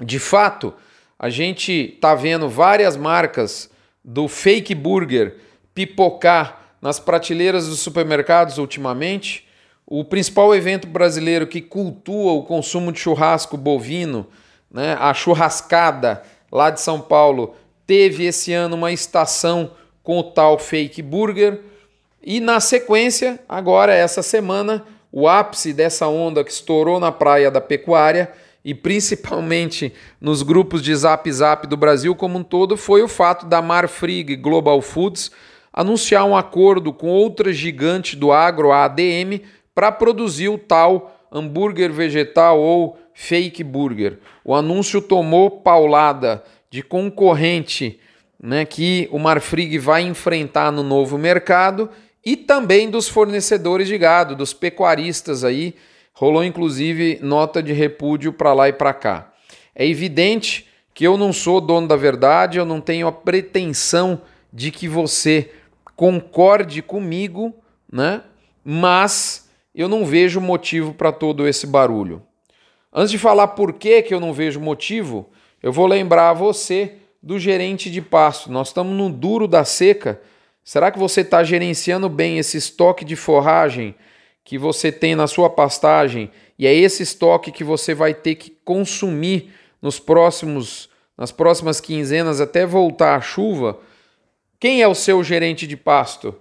De 0.00 0.20
fato, 0.20 0.72
a 1.18 1.28
gente 1.28 1.72
está 1.72 2.14
vendo 2.14 2.48
várias 2.48 2.96
marcas 2.96 3.68
do 4.04 4.28
fake 4.28 4.76
burger 4.76 5.38
pipocar 5.74 6.76
nas 6.80 7.00
prateleiras 7.00 7.66
dos 7.66 7.80
supermercados 7.80 8.58
ultimamente. 8.58 9.44
O 9.84 10.04
principal 10.04 10.54
evento 10.54 10.86
brasileiro 10.86 11.48
que 11.48 11.60
cultua 11.60 12.30
o 12.32 12.44
consumo 12.44 12.92
de 12.92 13.00
churrasco 13.00 13.56
bovino, 13.56 14.28
né, 14.72 14.96
a 14.98 15.12
churrascada 15.12 16.22
lá 16.50 16.70
de 16.70 16.80
São 16.80 17.00
Paulo, 17.00 17.54
teve 17.86 18.24
esse 18.24 18.52
ano 18.52 18.76
uma 18.76 18.92
estação 18.92 19.72
com 20.02 20.18
o 20.18 20.22
tal 20.22 20.58
fake 20.58 21.02
burger. 21.02 21.60
E 22.22 22.40
na 22.40 22.60
sequência, 22.60 23.40
agora 23.48 23.94
essa 23.94 24.22
semana, 24.22 24.84
o 25.10 25.28
ápice 25.28 25.72
dessa 25.72 26.06
onda 26.06 26.42
que 26.42 26.50
estourou 26.50 26.98
na 26.98 27.12
praia 27.12 27.50
da 27.50 27.60
pecuária 27.60 28.32
e 28.64 28.74
principalmente 28.74 29.92
nos 30.20 30.42
grupos 30.42 30.82
de 30.82 30.94
Zap 30.94 31.30
Zap 31.30 31.66
do 31.66 31.76
Brasil 31.76 32.14
como 32.14 32.38
um 32.38 32.44
todo 32.44 32.76
foi 32.76 33.02
o 33.02 33.08
fato 33.08 33.46
da 33.46 33.60
Marfrig 33.60 34.36
Global 34.36 34.80
Foods 34.80 35.30
anunciar 35.72 36.24
um 36.24 36.36
acordo 36.36 36.92
com 36.92 37.08
outra 37.08 37.52
gigante 37.52 38.14
do 38.14 38.30
agro, 38.30 38.70
a 38.70 38.84
ADM, 38.84 39.40
para 39.74 39.90
produzir 39.90 40.48
o 40.48 40.58
tal 40.58 41.21
hambúrguer 41.32 41.92
vegetal 41.92 42.60
ou 42.60 42.98
fake 43.14 43.64
burger. 43.64 44.18
O 44.44 44.54
anúncio 44.54 45.00
tomou 45.00 45.50
paulada 45.50 46.44
de 46.70 46.82
concorrente 46.82 47.98
né, 48.40 48.64
que 48.64 49.08
o 49.10 49.18
Marfrig 49.18 49.78
vai 49.78 50.02
enfrentar 50.02 50.70
no 50.70 50.82
novo 50.82 51.16
mercado 51.16 51.88
e 52.24 52.36
também 52.36 52.90
dos 52.90 53.08
fornecedores 53.08 53.88
de 53.88 53.96
gado, 53.96 54.36
dos 54.36 54.52
pecuaristas 54.52 55.44
aí, 55.44 55.74
Rolou 56.14 56.44
inclusive 56.44 57.18
nota 57.22 57.62
de 57.62 57.72
repúdio 57.72 58.32
para 58.32 58.52
lá 58.52 58.68
e 58.68 58.72
para 58.72 58.92
cá. 58.92 59.32
É 59.74 59.86
evidente 59.86 60.68
que 60.94 61.06
eu 61.06 61.16
não 61.16 61.32
sou 61.32 61.60
dono 61.60 61.88
da 61.88 61.96
verdade, 61.96 62.58
eu 62.58 62.66
não 62.66 62.80
tenho 62.80 63.06
a 63.06 63.12
pretensão 63.12 64.20
de 64.52 64.70
que 64.70 64.86
você 64.86 65.50
concorde 65.96 66.82
comigo, 66.82 67.54
né? 67.90 68.22
Mas 68.62 69.41
eu 69.74 69.88
não 69.88 70.04
vejo 70.04 70.40
motivo 70.40 70.94
para 70.94 71.12
todo 71.12 71.46
esse 71.46 71.66
barulho. 71.66 72.22
Antes 72.92 73.10
de 73.10 73.18
falar 73.18 73.48
por 73.48 73.72
que, 73.72 74.02
que 74.02 74.12
eu 74.12 74.20
não 74.20 74.32
vejo 74.32 74.60
motivo, 74.60 75.30
eu 75.62 75.72
vou 75.72 75.86
lembrar 75.86 76.32
você 76.34 76.96
do 77.22 77.38
gerente 77.38 77.90
de 77.90 78.02
pasto. 78.02 78.50
Nós 78.50 78.68
estamos 78.68 78.96
no 78.96 79.08
duro 79.08 79.48
da 79.48 79.64
seca. 79.64 80.20
Será 80.62 80.90
que 80.90 80.98
você 80.98 81.22
está 81.22 81.42
gerenciando 81.42 82.08
bem 82.08 82.38
esse 82.38 82.56
estoque 82.56 83.04
de 83.04 83.16
forragem 83.16 83.94
que 84.44 84.58
você 84.58 84.92
tem 84.92 85.14
na 85.14 85.26
sua 85.26 85.48
pastagem 85.48 86.30
e 86.58 86.66
é 86.66 86.74
esse 86.74 87.02
estoque 87.02 87.50
que 87.50 87.64
você 87.64 87.94
vai 87.94 88.12
ter 88.12 88.34
que 88.34 88.50
consumir 88.64 89.52
nos 89.80 89.98
próximos 89.98 90.90
nas 91.16 91.30
próximas 91.30 91.80
quinzenas 91.80 92.40
até 92.40 92.66
voltar 92.66 93.14
a 93.14 93.20
chuva, 93.20 93.78
quem 94.58 94.82
é 94.82 94.88
o 94.88 94.94
seu 94.94 95.22
gerente 95.22 95.66
de 95.66 95.76
pasto? 95.76 96.34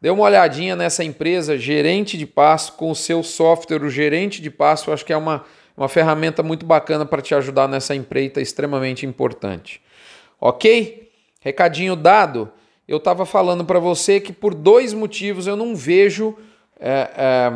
Dê 0.00 0.10
uma 0.10 0.24
olhadinha 0.24 0.76
nessa 0.76 1.02
empresa, 1.02 1.58
gerente 1.58 2.16
de 2.16 2.24
pasto, 2.24 2.74
com 2.74 2.90
o 2.90 2.94
seu 2.94 3.22
software, 3.22 3.82
o 3.82 3.90
gerente 3.90 4.40
de 4.40 4.50
pasto, 4.50 4.90
eu 4.90 4.94
acho 4.94 5.04
que 5.04 5.12
é 5.12 5.16
uma, 5.16 5.44
uma 5.76 5.88
ferramenta 5.88 6.42
muito 6.42 6.64
bacana 6.64 7.04
para 7.04 7.20
te 7.20 7.34
ajudar 7.34 7.66
nessa 7.66 7.96
empreita 7.96 8.40
extremamente 8.40 9.04
importante. 9.04 9.80
Ok? 10.40 11.10
Recadinho 11.40 11.96
dado, 11.96 12.50
eu 12.86 12.98
estava 12.98 13.26
falando 13.26 13.64
para 13.64 13.80
você 13.80 14.20
que 14.20 14.32
por 14.32 14.54
dois 14.54 14.94
motivos 14.94 15.46
eu 15.48 15.56
não 15.56 15.74
vejo 15.74 16.36
é, 16.80 17.10
é, 17.16 17.52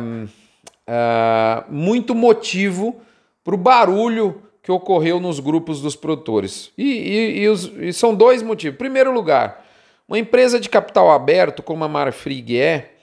é, 0.85 1.63
muito 1.69 2.13
motivo 2.13 3.01
para 3.43 3.55
o 3.55 3.57
barulho 3.57 4.41
que 4.61 4.71
ocorreu 4.71 5.19
nos 5.19 5.39
grupos 5.39 5.81
dos 5.81 5.95
produtores. 5.95 6.71
E, 6.77 6.83
e, 6.83 7.39
e, 7.39 7.49
os, 7.49 7.71
e, 7.79 7.91
são 7.91 8.13
dois 8.13 8.41
motivos. 8.41 8.75
Em 8.75 8.77
primeiro 8.77 9.13
lugar, 9.13 9.62
uma 10.07 10.19
empresa 10.19 10.59
de 10.59 10.69
capital 10.69 11.11
aberto, 11.11 11.63
como 11.63 11.83
a 11.83 11.87
Marfrig 11.87 12.59
é, 12.59 12.93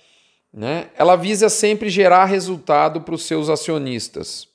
né, 0.52 0.88
ela 0.96 1.16
visa 1.16 1.48
sempre 1.48 1.88
gerar 1.88 2.24
resultado 2.24 3.00
para 3.00 3.14
os 3.14 3.24
seus 3.24 3.48
acionistas, 3.48 4.48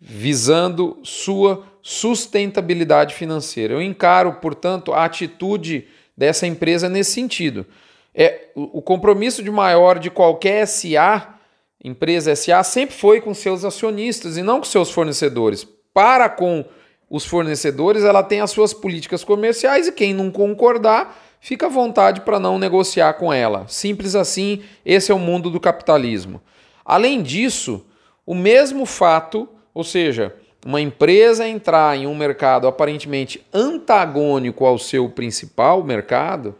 visando 0.00 0.98
sua 1.02 1.64
sustentabilidade 1.80 3.14
financeira. 3.14 3.74
Eu 3.74 3.82
encaro, 3.82 4.34
portanto, 4.34 4.92
a 4.92 5.04
atitude 5.04 5.86
dessa 6.16 6.46
empresa 6.46 6.88
nesse 6.88 7.12
sentido. 7.12 7.66
É, 8.14 8.50
o 8.54 8.82
compromisso 8.82 9.42
de 9.42 9.50
maior 9.50 9.98
de 9.98 10.10
qualquer 10.10 10.66
SA, 10.66 11.34
empresa 11.82 12.34
SA, 12.36 12.62
sempre 12.62 12.94
foi 12.94 13.20
com 13.20 13.32
seus 13.32 13.64
acionistas 13.64 14.36
e 14.36 14.42
não 14.42 14.58
com 14.58 14.64
seus 14.64 14.90
fornecedores. 14.90 15.66
Para 15.94 16.28
com 16.28 16.64
os 17.08 17.24
fornecedores, 17.24 18.04
ela 18.04 18.22
tem 18.22 18.40
as 18.40 18.50
suas 18.50 18.72
políticas 18.72 19.24
comerciais 19.24 19.86
e 19.86 19.92
quem 19.92 20.14
não 20.14 20.30
concordar, 20.30 21.16
fica 21.42 21.66
à 21.66 21.68
vontade 21.68 22.20
para 22.20 22.38
não 22.38 22.56
negociar 22.56 23.14
com 23.14 23.32
ela. 23.32 23.66
Simples 23.66 24.14
assim, 24.14 24.62
esse 24.86 25.10
é 25.10 25.14
o 25.14 25.18
mundo 25.18 25.50
do 25.50 25.58
capitalismo. 25.58 26.40
Além 26.84 27.20
disso, 27.20 27.84
o 28.24 28.32
mesmo 28.32 28.86
fato, 28.86 29.48
ou 29.74 29.82
seja, 29.82 30.32
uma 30.64 30.80
empresa 30.80 31.46
entrar 31.46 31.98
em 31.98 32.06
um 32.06 32.14
mercado 32.14 32.68
aparentemente 32.68 33.44
antagônico 33.52 34.64
ao 34.64 34.78
seu 34.78 35.08
principal 35.08 35.82
mercado, 35.82 36.54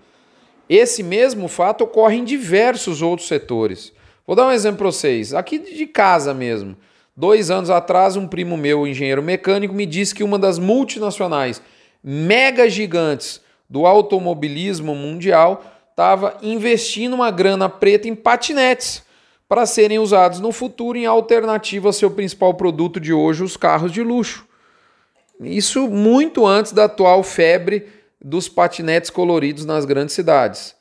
esse 0.69 1.03
mesmo 1.05 1.47
fato 1.47 1.85
ocorre 1.85 2.17
em 2.17 2.25
diversos 2.25 3.03
outros 3.03 3.29
setores. 3.29 3.93
Vou 4.27 4.35
dar 4.35 4.49
um 4.49 4.53
exemplo 4.53 4.79
para 4.79 4.87
vocês, 4.87 5.33
aqui 5.33 5.59
de 5.61 5.87
casa 5.87 6.35
mesmo. 6.35 6.77
Dois 7.17 7.53
anos 7.53 7.71
atrás, 7.71 8.17
um 8.17 8.27
primo 8.27 8.57
meu, 8.57 8.85
engenheiro 8.85 9.23
mecânico, 9.23 9.75
me 9.75 9.87
disse 9.87 10.13
que 10.13 10.25
uma 10.25 10.39
das 10.39 10.59
multinacionais 10.59 11.63
mega 12.03 12.69
gigantes 12.69 13.41
do 13.73 13.87
automobilismo 13.87 14.95
mundial 14.95 15.65
estava 15.91 16.37
investindo 16.43 17.15
uma 17.15 17.31
grana 17.31 17.71
preta 17.71 18.07
em 18.07 18.15
patinetes 18.15 19.03
para 19.49 19.65
serem 19.65 19.99
usados 19.99 20.41
no 20.41 20.53
futuro 20.53 20.99
em 20.99 21.07
alternativa 21.07 21.89
ao 21.89 21.93
seu 21.95 22.11
principal 22.11 22.53
produto 22.53 23.01
de 23.01 23.15
hoje, 23.15 23.43
os 23.43 23.57
carros 23.57 23.91
de 23.91 24.03
luxo. 24.03 24.47
Isso 25.41 25.89
muito 25.89 26.47
antes 26.47 26.73
da 26.73 26.85
atual 26.85 27.23
febre 27.23 27.87
dos 28.23 28.47
patinetes 28.47 29.09
coloridos 29.09 29.65
nas 29.65 29.87
grandes 29.87 30.15
cidades, 30.15 30.75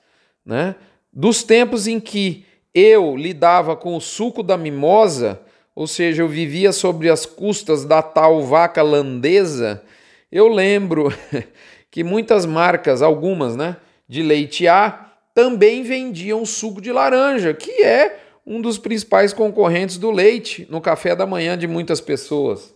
né? 0.46 0.76
Dos 1.14 1.44
tempos 1.44 1.88
em 1.88 1.98
que 1.98 2.46
eu 2.76 3.16
lidava 3.16 3.74
com 3.74 3.96
o 3.96 4.02
suco 4.02 4.44
da 4.44 4.58
mimosa, 4.58 5.40
ou 5.74 5.88
seja, 5.88 6.24
eu 6.24 6.28
vivia 6.28 6.74
sobre 6.74 7.10
as 7.10 7.26
custas 7.26 7.86
da 7.86 8.02
tal 8.02 8.44
vaca 8.44 8.82
landesa, 8.82 9.82
eu 10.30 10.50
lembro 10.50 11.14
que 11.92 12.04
muitas 12.04 12.46
marcas, 12.46 13.02
algumas, 13.02 13.58
né, 13.58 13.76
de 14.08 14.24
leite 14.24 14.68
A, 14.68 15.12
também 15.36 15.84
vendiam 15.84 16.46
suco 16.46 16.82
de 16.82 16.92
laranja, 16.92 17.54
que 17.54 17.84
é 17.84 18.18
um 18.48 18.62
dos 18.62 18.78
principais 18.78 19.34
concorrentes 19.34 19.98
do 19.98 20.10
leite 20.10 20.66
no 20.70 20.82
café 20.82 21.16
da 21.16 21.28
manhã 21.28 21.58
de 21.58 21.68
muitas 21.68 22.02
pessoas. 22.02 22.74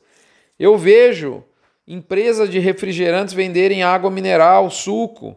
Eu 0.60 0.78
vejo 0.78 1.44
empresas 1.88 2.50
de 2.50 2.60
refrigerantes 2.60 3.34
venderem 3.34 3.84
água 3.84 4.12
mineral, 4.12 4.70
suco. 4.70 5.36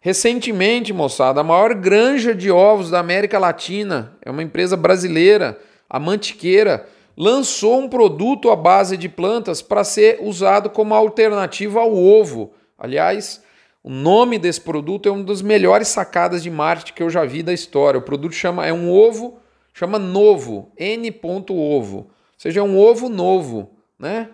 Recentemente, 0.00 0.92
moçada, 0.92 1.40
a 1.40 1.44
maior 1.44 1.74
granja 1.74 2.34
de 2.34 2.50
ovos 2.50 2.90
da 2.90 2.98
América 2.98 3.38
Latina, 3.38 4.16
é 4.20 4.30
uma 4.30 4.42
empresa 4.42 4.76
brasileira, 4.76 5.58
a 5.88 5.98
Mantiqueira, 5.98 6.88
lançou 7.16 7.78
um 7.78 7.88
produto 7.88 8.50
à 8.50 8.56
base 8.56 8.96
de 8.96 9.08
plantas 9.08 9.62
para 9.62 9.84
ser 9.84 10.18
usado 10.20 10.70
como 10.70 10.94
alternativa 10.94 11.80
ao 11.80 11.94
ovo. 11.94 12.52
Aliás, 12.78 13.42
o 13.82 13.90
nome 13.90 14.38
desse 14.38 14.60
produto 14.60 15.08
é 15.08 15.12
uma 15.12 15.24
das 15.24 15.42
melhores 15.42 15.88
sacadas 15.88 16.42
de 16.42 16.50
marketing 16.50 16.94
que 16.94 17.02
eu 17.02 17.10
já 17.10 17.24
vi 17.24 17.42
da 17.42 17.52
história. 17.52 17.98
O 17.98 18.02
produto 18.02 18.34
chama 18.34 18.66
é 18.66 18.72
um 18.72 18.90
ovo, 18.90 19.38
chama 19.74 19.98
novo, 19.98 20.70
N. 20.78 21.12
ovo, 21.50 21.96
ou 21.96 22.10
seja, 22.38 22.60
é 22.60 22.62
um 22.62 22.78
ovo 22.78 23.08
novo, 23.08 23.70
né? 23.98 24.28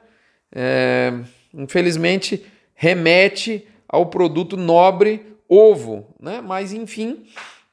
É, 0.55 1.13
infelizmente 1.55 2.45
remete 2.75 3.67
ao 3.89 4.07
produto 4.07 4.57
nobre 4.57 5.37
ovo, 5.49 6.07
né? 6.21 6.43
Mas 6.43 6.73
enfim, 6.73 7.27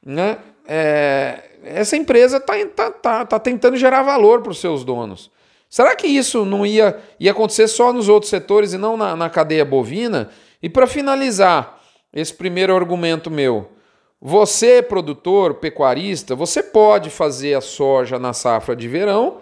né? 0.04 0.38
É, 0.66 1.42
essa 1.62 1.96
empresa 1.96 2.38
está 2.38 2.54
tá, 2.66 2.90
tá, 2.90 3.26
tá 3.26 3.38
tentando 3.38 3.76
gerar 3.76 4.02
valor 4.02 4.40
para 4.40 4.52
os 4.52 4.60
seus 4.60 4.84
donos. 4.84 5.30
Será 5.68 5.94
que 5.94 6.06
isso 6.06 6.44
não 6.44 6.64
ia, 6.64 6.98
ia 7.20 7.32
acontecer 7.32 7.68
só 7.68 7.92
nos 7.92 8.08
outros 8.08 8.30
setores 8.30 8.72
e 8.72 8.78
não 8.78 8.96
na, 8.96 9.16
na 9.16 9.28
cadeia 9.28 9.64
bovina? 9.64 10.30
E 10.62 10.68
para 10.68 10.86
finalizar 10.86 11.80
esse 12.12 12.32
primeiro 12.32 12.74
argumento 12.74 13.30
meu, 13.30 13.70
você, 14.20 14.82
produtor, 14.82 15.54
pecuarista, 15.54 16.34
você 16.34 16.62
pode 16.62 17.10
fazer 17.10 17.54
a 17.54 17.60
soja 17.60 18.18
na 18.18 18.32
safra 18.32 18.74
de 18.74 18.88
verão, 18.88 19.38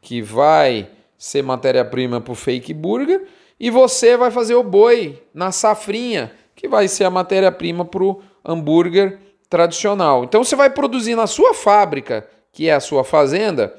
que 0.00 0.20
vai 0.20 0.88
ser 1.16 1.42
matéria-prima 1.42 2.20
para 2.20 2.32
o 2.32 2.36
fake 2.36 2.74
burger, 2.74 3.26
e 3.58 3.70
você 3.70 4.16
vai 4.16 4.30
fazer 4.30 4.54
o 4.54 4.62
boi 4.62 5.22
na 5.34 5.52
safrinha, 5.52 6.32
que 6.54 6.68
vai 6.68 6.88
ser 6.88 7.04
a 7.04 7.10
matéria-prima 7.10 7.84
para 7.84 8.02
o 8.02 8.22
hambúrguer 8.44 9.18
tradicional. 9.48 10.24
Então 10.24 10.44
você 10.44 10.54
vai 10.54 10.70
produzir 10.70 11.14
na 11.14 11.26
sua 11.26 11.52
fábrica, 11.52 12.28
que 12.52 12.68
é 12.68 12.74
a 12.74 12.80
sua 12.80 13.04
fazenda, 13.04 13.74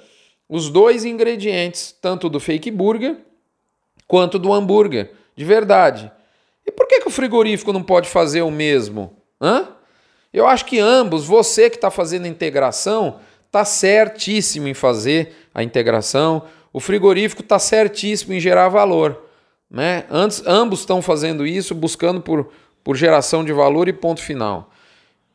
os 0.49 0.69
dois 0.69 1.05
ingredientes, 1.05 1.95
tanto 2.01 2.29
do 2.29 2.39
fake 2.39 2.69
burger 2.69 3.17
quanto 4.07 4.37
do 4.37 4.51
hambúrguer, 4.51 5.11
de 5.35 5.45
verdade. 5.45 6.11
E 6.71 6.73
por 6.73 6.87
que, 6.87 7.01
que 7.01 7.07
o 7.09 7.11
frigorífico 7.11 7.73
não 7.73 7.83
pode 7.83 8.07
fazer 8.07 8.41
o 8.43 8.49
mesmo? 8.49 9.13
Hã? 9.41 9.67
Eu 10.31 10.47
acho 10.47 10.65
que 10.65 10.79
ambos, 10.79 11.25
você 11.25 11.69
que 11.69 11.75
está 11.75 11.91
fazendo 11.91 12.23
a 12.23 12.29
integração, 12.29 13.19
está 13.45 13.65
certíssimo 13.65 14.69
em 14.69 14.73
fazer 14.73 15.33
a 15.53 15.61
integração, 15.61 16.43
o 16.71 16.79
frigorífico 16.79 17.41
está 17.41 17.59
certíssimo 17.59 18.33
em 18.33 18.39
gerar 18.39 18.69
valor. 18.69 19.25
Né? 19.69 20.05
Antes, 20.09 20.41
ambos 20.47 20.79
estão 20.79 21.01
fazendo 21.01 21.45
isso, 21.45 21.75
buscando 21.75 22.21
por, 22.21 22.49
por 22.81 22.95
geração 22.95 23.43
de 23.43 23.51
valor 23.51 23.89
e 23.89 23.93
ponto 23.93 24.21
final. 24.21 24.71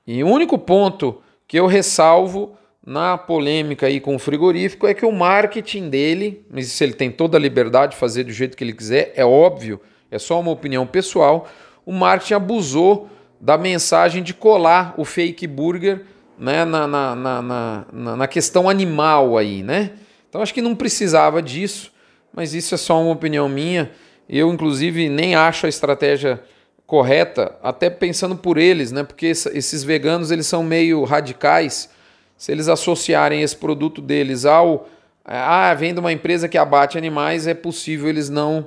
E 0.06 0.24
o 0.24 0.28
único 0.28 0.56
ponto 0.56 1.20
que 1.46 1.60
eu 1.60 1.66
ressalvo 1.66 2.56
na 2.84 3.18
polêmica 3.18 3.88
aí 3.88 4.00
com 4.00 4.16
o 4.16 4.18
frigorífico 4.18 4.86
é 4.86 4.94
que 4.94 5.04
o 5.04 5.12
marketing 5.12 5.90
dele, 5.90 6.46
mas 6.50 6.68
se 6.68 6.82
ele 6.82 6.94
tem 6.94 7.10
toda 7.10 7.36
a 7.36 7.40
liberdade 7.40 7.92
de 7.92 7.98
fazer 7.98 8.24
do 8.24 8.32
jeito 8.32 8.56
que 8.56 8.64
ele 8.64 8.72
quiser, 8.72 9.12
é 9.14 9.24
óbvio, 9.24 9.78
é 10.10 10.18
só 10.18 10.40
uma 10.40 10.50
opinião 10.50 10.86
pessoal, 10.86 11.48
o 11.84 11.92
marketing 11.92 12.34
abusou 12.34 13.08
da 13.40 13.58
mensagem 13.58 14.22
de 14.22 14.32
colar 14.32 14.94
o 14.96 15.04
fake 15.04 15.46
burger 15.46 16.04
né, 16.38 16.64
na, 16.64 16.86
na, 16.86 17.14
na, 17.14 18.16
na, 18.16 18.26
questão 18.26 18.68
animal 18.68 19.38
aí, 19.38 19.62
né? 19.62 19.92
Então 20.28 20.42
acho 20.42 20.52
que 20.52 20.60
não 20.60 20.74
precisava 20.74 21.40
disso, 21.40 21.92
mas 22.32 22.54
isso 22.54 22.74
é 22.74 22.78
só 22.78 23.00
uma 23.00 23.12
opinião 23.12 23.48
minha. 23.48 23.90
Eu, 24.28 24.52
inclusive, 24.52 25.08
nem 25.08 25.34
acho 25.34 25.66
a 25.66 25.68
estratégia 25.68 26.42
correta, 26.86 27.56
até 27.62 27.88
pensando 27.88 28.36
por 28.36 28.58
eles, 28.58 28.92
né? 28.92 29.02
Porque 29.02 29.26
esses 29.26 29.82
veganos 29.82 30.30
eles 30.30 30.46
são 30.46 30.62
meio 30.62 31.04
radicais. 31.04 31.88
Se 32.36 32.52
eles 32.52 32.68
associarem 32.68 33.42
esse 33.42 33.56
produto 33.56 34.02
deles 34.02 34.44
ao 34.44 34.88
ah, 35.24 35.74
vem 35.74 35.92
de 35.92 35.98
uma 35.98 36.12
empresa 36.12 36.48
que 36.48 36.56
abate 36.56 36.96
animais, 36.96 37.48
é 37.48 37.54
possível 37.54 38.08
eles 38.08 38.30
não 38.30 38.66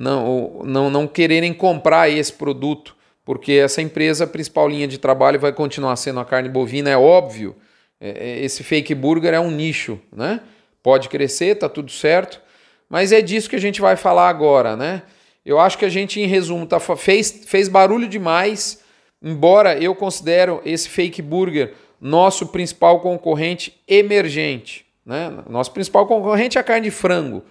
não 0.00 0.62
não, 0.64 0.90
não 0.90 1.06
quererem 1.06 1.52
comprar 1.52 2.08
esse 2.08 2.32
produto, 2.32 2.96
porque 3.24 3.52
essa 3.52 3.82
empresa, 3.82 4.24
a 4.24 4.26
principal 4.26 4.66
linha 4.66 4.88
de 4.88 4.96
trabalho 4.96 5.38
vai 5.38 5.52
continuar 5.52 5.94
sendo 5.96 6.20
a 6.20 6.24
carne 6.24 6.48
bovina, 6.48 6.88
é 6.88 6.96
óbvio. 6.96 7.54
É, 8.00 8.08
é, 8.10 8.44
esse 8.44 8.64
fake 8.64 8.94
burger 8.94 9.34
é 9.34 9.40
um 9.40 9.50
nicho, 9.50 10.00
né? 10.10 10.40
Pode 10.82 11.10
crescer, 11.10 11.56
tá 11.56 11.68
tudo 11.68 11.90
certo, 11.90 12.40
mas 12.88 13.12
é 13.12 13.20
disso 13.20 13.50
que 13.50 13.56
a 13.56 13.60
gente 13.60 13.80
vai 13.82 13.94
falar 13.94 14.30
agora, 14.30 14.74
né? 14.74 15.02
Eu 15.44 15.60
acho 15.60 15.76
que 15.76 15.84
a 15.84 15.88
gente, 15.90 16.18
em 16.18 16.26
resumo, 16.26 16.66
tá, 16.66 16.80
fez, 16.80 17.44
fez 17.46 17.68
barulho 17.68 18.08
demais, 18.08 18.80
embora 19.22 19.76
eu 19.78 19.94
considero 19.94 20.62
esse 20.64 20.88
fake 20.88 21.20
burger 21.20 21.74
nosso 22.00 22.46
principal 22.46 23.00
concorrente 23.00 23.78
emergente. 23.86 24.86
Né? 25.04 25.30
Nosso 25.48 25.72
principal 25.72 26.06
concorrente 26.06 26.56
é 26.56 26.60
a 26.60 26.64
carne 26.64 26.84
de 26.84 26.90
frango, 26.90 27.44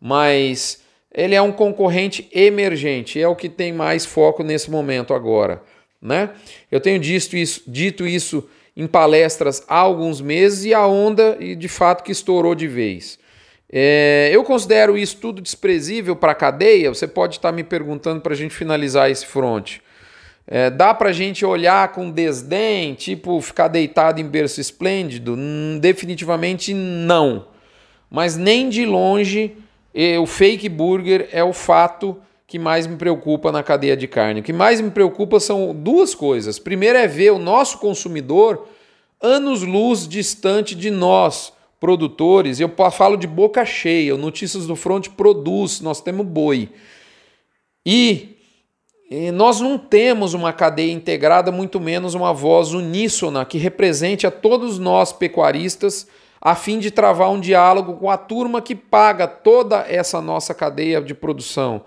mas 0.00 0.82
ele 1.16 1.34
é 1.34 1.40
um 1.40 1.50
concorrente 1.50 2.28
emergente, 2.30 3.18
é 3.18 3.26
o 3.26 3.34
que 3.34 3.48
tem 3.48 3.72
mais 3.72 4.04
foco 4.04 4.42
nesse 4.42 4.70
momento 4.70 5.14
agora. 5.14 5.62
Né? 6.00 6.28
Eu 6.70 6.78
tenho 6.78 7.00
dito 7.00 7.34
isso, 7.34 7.62
dito 7.66 8.06
isso 8.06 8.46
em 8.76 8.86
palestras 8.86 9.64
há 9.66 9.78
alguns 9.78 10.20
meses 10.20 10.66
e 10.66 10.74
a 10.74 10.86
onda, 10.86 11.38
de 11.56 11.68
fato, 11.68 12.04
que 12.04 12.12
estourou 12.12 12.54
de 12.54 12.68
vez. 12.68 13.18
É, 13.72 14.28
eu 14.30 14.44
considero 14.44 14.98
isso 14.98 15.16
tudo 15.16 15.40
desprezível 15.40 16.14
para 16.14 16.32
a 16.32 16.34
cadeia. 16.34 16.92
Você 16.92 17.08
pode 17.08 17.36
estar 17.36 17.50
me 17.50 17.64
perguntando 17.64 18.20
para 18.20 18.34
a 18.34 18.36
gente 18.36 18.54
finalizar 18.54 19.10
esse 19.10 19.24
front. 19.24 19.78
É, 20.46 20.70
dá 20.70 20.92
para 20.92 21.08
a 21.08 21.12
gente 21.12 21.44
olhar 21.44 21.90
com 21.92 22.10
desdém, 22.10 22.94
tipo 22.94 23.40
ficar 23.40 23.68
deitado 23.68 24.20
em 24.20 24.28
berço 24.28 24.60
esplêndido? 24.60 25.34
Hum, 25.36 25.78
definitivamente 25.80 26.74
não. 26.74 27.48
Mas 28.08 28.36
nem 28.36 28.68
de 28.68 28.84
longe 28.84 29.56
o 30.18 30.26
fake 30.26 30.68
burger 30.68 31.28
é 31.32 31.42
o 31.42 31.52
fato 31.52 32.16
que 32.46 32.58
mais 32.58 32.86
me 32.86 32.96
preocupa 32.96 33.50
na 33.50 33.62
cadeia 33.62 33.96
de 33.96 34.06
carne. 34.06 34.40
O 34.40 34.42
que 34.42 34.52
mais 34.52 34.80
me 34.80 34.90
preocupa 34.90 35.40
são 35.40 35.74
duas 35.74 36.14
coisas. 36.14 36.58
Primeiro 36.58 36.98
é 36.98 37.06
ver 37.06 37.30
o 37.32 37.38
nosso 37.38 37.78
consumidor 37.78 38.68
anos-luz 39.20 40.06
distante 40.06 40.74
de 40.74 40.90
nós 40.90 41.52
produtores, 41.80 42.58
eu 42.58 42.70
falo 42.90 43.16
de 43.16 43.26
boca 43.26 43.64
cheia, 43.64 44.14
o 44.14 44.18
Notícias 44.18 44.66
do 44.66 44.74
Front 44.74 45.08
produz, 45.10 45.80
nós 45.80 46.00
temos 46.00 46.26
boi. 46.26 46.70
E, 47.84 48.36
e 49.10 49.30
nós 49.30 49.60
não 49.60 49.78
temos 49.78 50.34
uma 50.34 50.52
cadeia 50.52 50.92
integrada, 50.92 51.52
muito 51.52 51.78
menos 51.78 52.14
uma 52.14 52.32
voz 52.32 52.72
uníssona 52.72 53.44
que 53.44 53.58
represente 53.58 54.26
a 54.26 54.30
todos 54.30 54.78
nós 54.78 55.12
pecuaristas, 55.12 56.06
a 56.40 56.54
fim 56.54 56.78
de 56.78 56.90
travar 56.90 57.30
um 57.30 57.40
diálogo 57.40 57.94
com 57.94 58.10
a 58.10 58.16
turma 58.16 58.62
que 58.62 58.74
paga 58.74 59.26
toda 59.26 59.84
essa 59.88 60.20
nossa 60.20 60.54
cadeia 60.54 61.00
de 61.00 61.14
produção, 61.14 61.84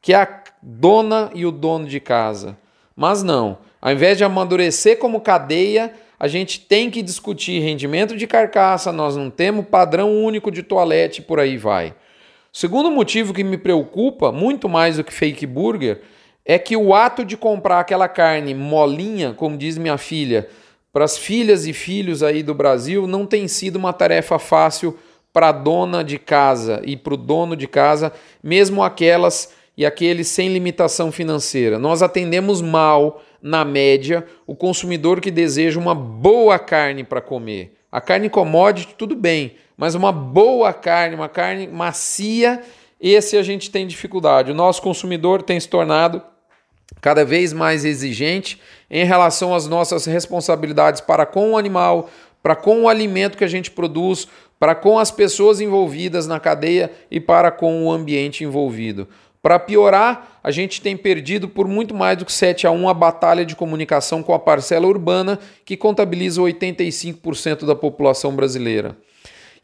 que 0.00 0.12
é 0.12 0.16
a 0.16 0.42
dona 0.62 1.30
e 1.34 1.44
o 1.44 1.50
dono 1.50 1.86
de 1.86 2.00
casa. 2.00 2.56
Mas 2.96 3.22
não, 3.22 3.58
ao 3.80 3.92
invés 3.92 4.18
de 4.18 4.24
amadurecer 4.24 4.98
como 4.98 5.20
cadeia, 5.20 5.92
a 6.18 6.26
gente 6.26 6.60
tem 6.60 6.90
que 6.90 7.00
discutir 7.00 7.60
rendimento 7.60 8.16
de 8.16 8.26
carcaça, 8.26 8.90
nós 8.90 9.14
não 9.16 9.30
temos 9.30 9.66
padrão 9.66 10.24
único 10.24 10.50
de 10.50 10.62
toalete 10.62 11.22
por 11.22 11.38
aí 11.38 11.56
vai. 11.56 11.94
O 12.52 12.56
segundo 12.58 12.90
motivo 12.90 13.32
que 13.32 13.44
me 13.44 13.56
preocupa, 13.56 14.32
muito 14.32 14.68
mais 14.68 14.96
do 14.96 15.04
que 15.04 15.12
fake 15.12 15.46
burger, 15.46 16.00
é 16.44 16.58
que 16.58 16.76
o 16.76 16.94
ato 16.94 17.24
de 17.24 17.36
comprar 17.36 17.80
aquela 17.80 18.08
carne 18.08 18.54
molinha, 18.54 19.34
como 19.34 19.56
diz 19.56 19.76
minha 19.78 19.98
filha, 19.98 20.48
para 20.98 21.04
as 21.04 21.16
filhas 21.16 21.64
e 21.64 21.72
filhos 21.72 22.24
aí 22.24 22.42
do 22.42 22.52
Brasil, 22.52 23.06
não 23.06 23.24
tem 23.24 23.46
sido 23.46 23.76
uma 23.76 23.92
tarefa 23.92 24.36
fácil 24.36 24.98
para 25.32 25.50
a 25.50 25.52
dona 25.52 26.02
de 26.02 26.18
casa 26.18 26.82
e 26.84 26.96
para 26.96 27.14
o 27.14 27.16
dono 27.16 27.54
de 27.54 27.68
casa, 27.68 28.12
mesmo 28.42 28.82
aquelas 28.82 29.52
e 29.76 29.86
aqueles 29.86 30.26
sem 30.26 30.52
limitação 30.52 31.12
financeira. 31.12 31.78
Nós 31.78 32.02
atendemos 32.02 32.60
mal 32.60 33.22
na 33.40 33.64
média, 33.64 34.26
o 34.44 34.56
consumidor 34.56 35.20
que 35.20 35.30
deseja 35.30 35.78
uma 35.78 35.94
boa 35.94 36.58
carne 36.58 37.04
para 37.04 37.20
comer. 37.20 37.76
A 37.92 38.00
carne 38.00 38.28
commodity, 38.28 38.96
tudo 38.96 39.14
bem, 39.14 39.54
mas 39.76 39.94
uma 39.94 40.10
boa 40.10 40.72
carne, 40.72 41.14
uma 41.14 41.28
carne 41.28 41.68
macia, 41.68 42.60
esse 43.00 43.36
a 43.36 43.42
gente 43.44 43.70
tem 43.70 43.86
dificuldade. 43.86 44.50
O 44.50 44.54
nosso 44.54 44.82
consumidor 44.82 45.42
tem 45.42 45.60
se 45.60 45.68
tornado 45.68 46.20
cada 47.00 47.24
vez 47.24 47.52
mais 47.52 47.84
exigente 47.84 48.60
em 48.90 49.04
relação 49.04 49.54
às 49.54 49.66
nossas 49.66 50.06
responsabilidades 50.06 51.00
para 51.00 51.26
com 51.26 51.52
o 51.52 51.56
animal, 51.56 52.08
para 52.42 52.56
com 52.56 52.82
o 52.82 52.88
alimento 52.88 53.36
que 53.36 53.44
a 53.44 53.48
gente 53.48 53.70
produz, 53.70 54.28
para 54.58 54.74
com 54.74 54.98
as 54.98 55.10
pessoas 55.10 55.60
envolvidas 55.60 56.26
na 56.26 56.40
cadeia 56.40 56.90
e 57.10 57.20
para 57.20 57.50
com 57.50 57.84
o 57.84 57.92
ambiente 57.92 58.44
envolvido. 58.44 59.06
Para 59.40 59.58
piorar, 59.58 60.40
a 60.42 60.50
gente 60.50 60.80
tem 60.80 60.96
perdido 60.96 61.48
por 61.48 61.68
muito 61.68 61.94
mais 61.94 62.18
do 62.18 62.24
que 62.24 62.32
7 62.32 62.66
a 62.66 62.70
1 62.70 62.88
a 62.88 62.94
batalha 62.94 63.46
de 63.46 63.54
comunicação 63.54 64.22
com 64.22 64.34
a 64.34 64.38
parcela 64.38 64.86
urbana, 64.86 65.38
que 65.64 65.76
contabiliza 65.76 66.40
85% 66.40 67.64
da 67.64 67.74
população 67.74 68.34
brasileira. 68.34 68.96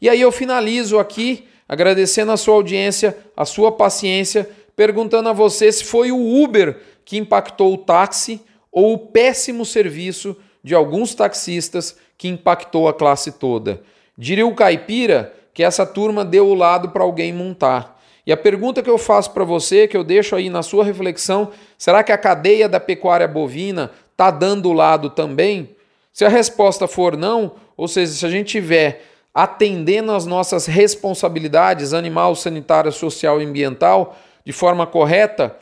E 0.01 0.07
aí 0.07 0.21
eu 0.21 0.31
finalizo 0.31 0.97
aqui 0.97 1.45
agradecendo 1.67 2.31
a 2.31 2.37
sua 2.37 2.55
audiência, 2.55 3.17
a 3.35 3.43
sua 3.43 3.71
paciência, 3.71 4.49
perguntando 4.75 5.29
a 5.29 5.33
você 5.33 5.71
se 5.71 5.83
foi 5.83 6.11
o 6.11 6.43
Uber 6.43 6.77
que 7.03 7.17
impactou 7.17 7.73
o 7.73 7.77
táxi 7.77 8.41
ou 8.75 8.93
o 8.93 8.97
péssimo 8.97 9.65
serviço 9.65 10.35
de 10.61 10.75
alguns 10.75 11.15
taxistas 11.15 11.97
que 12.17 12.27
impactou 12.27 12.89
a 12.89 12.93
classe 12.93 13.31
toda. 13.31 13.81
Diria 14.17 14.45
o 14.45 14.53
caipira 14.53 15.33
que 15.53 15.63
essa 15.63 15.85
turma 15.85 16.25
deu 16.25 16.49
o 16.49 16.53
lado 16.53 16.89
para 16.89 17.01
alguém 17.01 17.31
montar. 17.31 17.97
E 18.27 18.33
a 18.33 18.37
pergunta 18.37 18.83
que 18.83 18.89
eu 18.89 18.97
faço 18.97 19.31
para 19.31 19.45
você, 19.45 19.87
que 19.87 19.95
eu 19.95 20.03
deixo 20.03 20.35
aí 20.35 20.49
na 20.49 20.61
sua 20.61 20.83
reflexão, 20.83 21.51
será 21.77 22.03
que 22.03 22.11
a 22.11 22.17
cadeia 22.17 22.67
da 22.67 22.79
pecuária 22.79 23.27
bovina 23.29 23.91
está 24.11 24.29
dando 24.29 24.67
o 24.67 24.73
lado 24.73 25.09
também? 25.09 25.69
Se 26.11 26.25
a 26.25 26.29
resposta 26.29 26.85
for 26.85 27.15
não, 27.15 27.53
ou 27.77 27.87
seja, 27.87 28.11
se 28.11 28.25
a 28.25 28.29
gente 28.29 28.49
tiver 28.49 29.05
atendendo 29.33 30.11
às 30.11 30.25
nossas 30.25 30.65
responsabilidades 30.65 31.93
animal, 31.93 32.35
sanitária, 32.35 32.91
social 32.91 33.41
e 33.41 33.45
ambiental 33.45 34.17
de 34.43 34.51
forma 34.51 34.85
correta, 34.85 35.55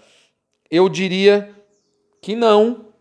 eu 0.72 0.90
diria 0.90 1.50
que 2.20 2.36
não. 2.36 2.93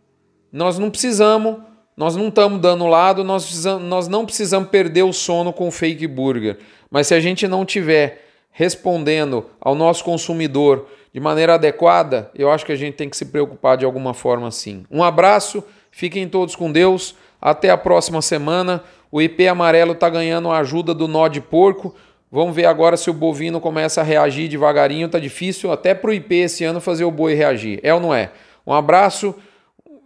Nós 0.52 0.78
não 0.78 0.90
precisamos, 0.90 1.56
nós 1.96 2.14
não 2.14 2.28
estamos 2.28 2.60
dando 2.60 2.86
lado, 2.86 3.24
nós, 3.24 3.44
precisamos, 3.44 3.82
nós 3.82 4.08
não 4.08 4.26
precisamos 4.26 4.68
perder 4.68 5.02
o 5.02 5.12
sono 5.12 5.52
com 5.52 5.70
fake 5.70 6.06
burger. 6.06 6.58
Mas 6.90 7.06
se 7.06 7.14
a 7.14 7.20
gente 7.20 7.48
não 7.48 7.64
tiver 7.64 8.26
respondendo 8.50 9.46
ao 9.58 9.74
nosso 9.74 10.04
consumidor 10.04 10.86
de 11.12 11.18
maneira 11.20 11.54
adequada, 11.54 12.30
eu 12.34 12.50
acho 12.50 12.66
que 12.66 12.72
a 12.72 12.76
gente 12.76 12.94
tem 12.94 13.08
que 13.08 13.16
se 13.16 13.26
preocupar 13.26 13.78
de 13.78 13.84
alguma 13.84 14.12
forma 14.12 14.50
sim. 14.50 14.84
Um 14.90 15.02
abraço, 15.02 15.64
fiquem 15.90 16.28
todos 16.28 16.54
com 16.54 16.70
Deus, 16.70 17.14
até 17.40 17.70
a 17.70 17.76
próxima 17.76 18.20
semana. 18.20 18.84
O 19.10 19.20
IP 19.20 19.48
amarelo 19.48 19.92
está 19.92 20.08
ganhando 20.08 20.50
a 20.50 20.58
ajuda 20.58 20.94
do 20.94 21.08
nó 21.08 21.28
de 21.28 21.40
porco. 21.40 21.94
Vamos 22.30 22.54
ver 22.54 22.66
agora 22.66 22.96
se 22.96 23.10
o 23.10 23.14
bovino 23.14 23.60
começa 23.60 24.00
a 24.00 24.04
reagir 24.04 24.48
devagarinho. 24.48 25.08
Tá 25.08 25.18
difícil 25.18 25.72
até 25.72 25.94
para 25.94 26.10
o 26.10 26.14
IP 26.14 26.34
esse 26.34 26.64
ano 26.64 26.80
fazer 26.80 27.04
o 27.04 27.10
boi 27.10 27.34
reagir. 27.34 27.80
É 27.82 27.92
ou 27.92 28.00
não 28.00 28.14
é? 28.14 28.30
Um 28.66 28.72
abraço. 28.72 29.34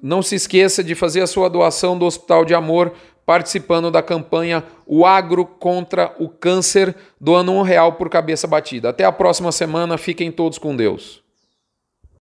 Não 0.06 0.22
se 0.22 0.36
esqueça 0.36 0.84
de 0.84 0.94
fazer 0.94 1.20
a 1.20 1.26
sua 1.26 1.50
doação 1.50 1.98
do 1.98 2.04
Hospital 2.04 2.44
de 2.44 2.54
Amor 2.54 2.92
participando 3.26 3.90
da 3.90 4.00
campanha 4.00 4.62
O 4.86 5.04
Agro 5.04 5.44
contra 5.44 6.14
o 6.20 6.28
Câncer, 6.28 6.94
doando 7.20 7.50
um 7.50 7.62
real 7.62 7.94
por 7.94 8.08
cabeça 8.08 8.46
batida. 8.46 8.90
Até 8.90 9.04
a 9.04 9.10
próxima 9.10 9.50
semana. 9.50 9.98
Fiquem 9.98 10.30
todos 10.30 10.58
com 10.58 10.76
Deus. 10.76 11.25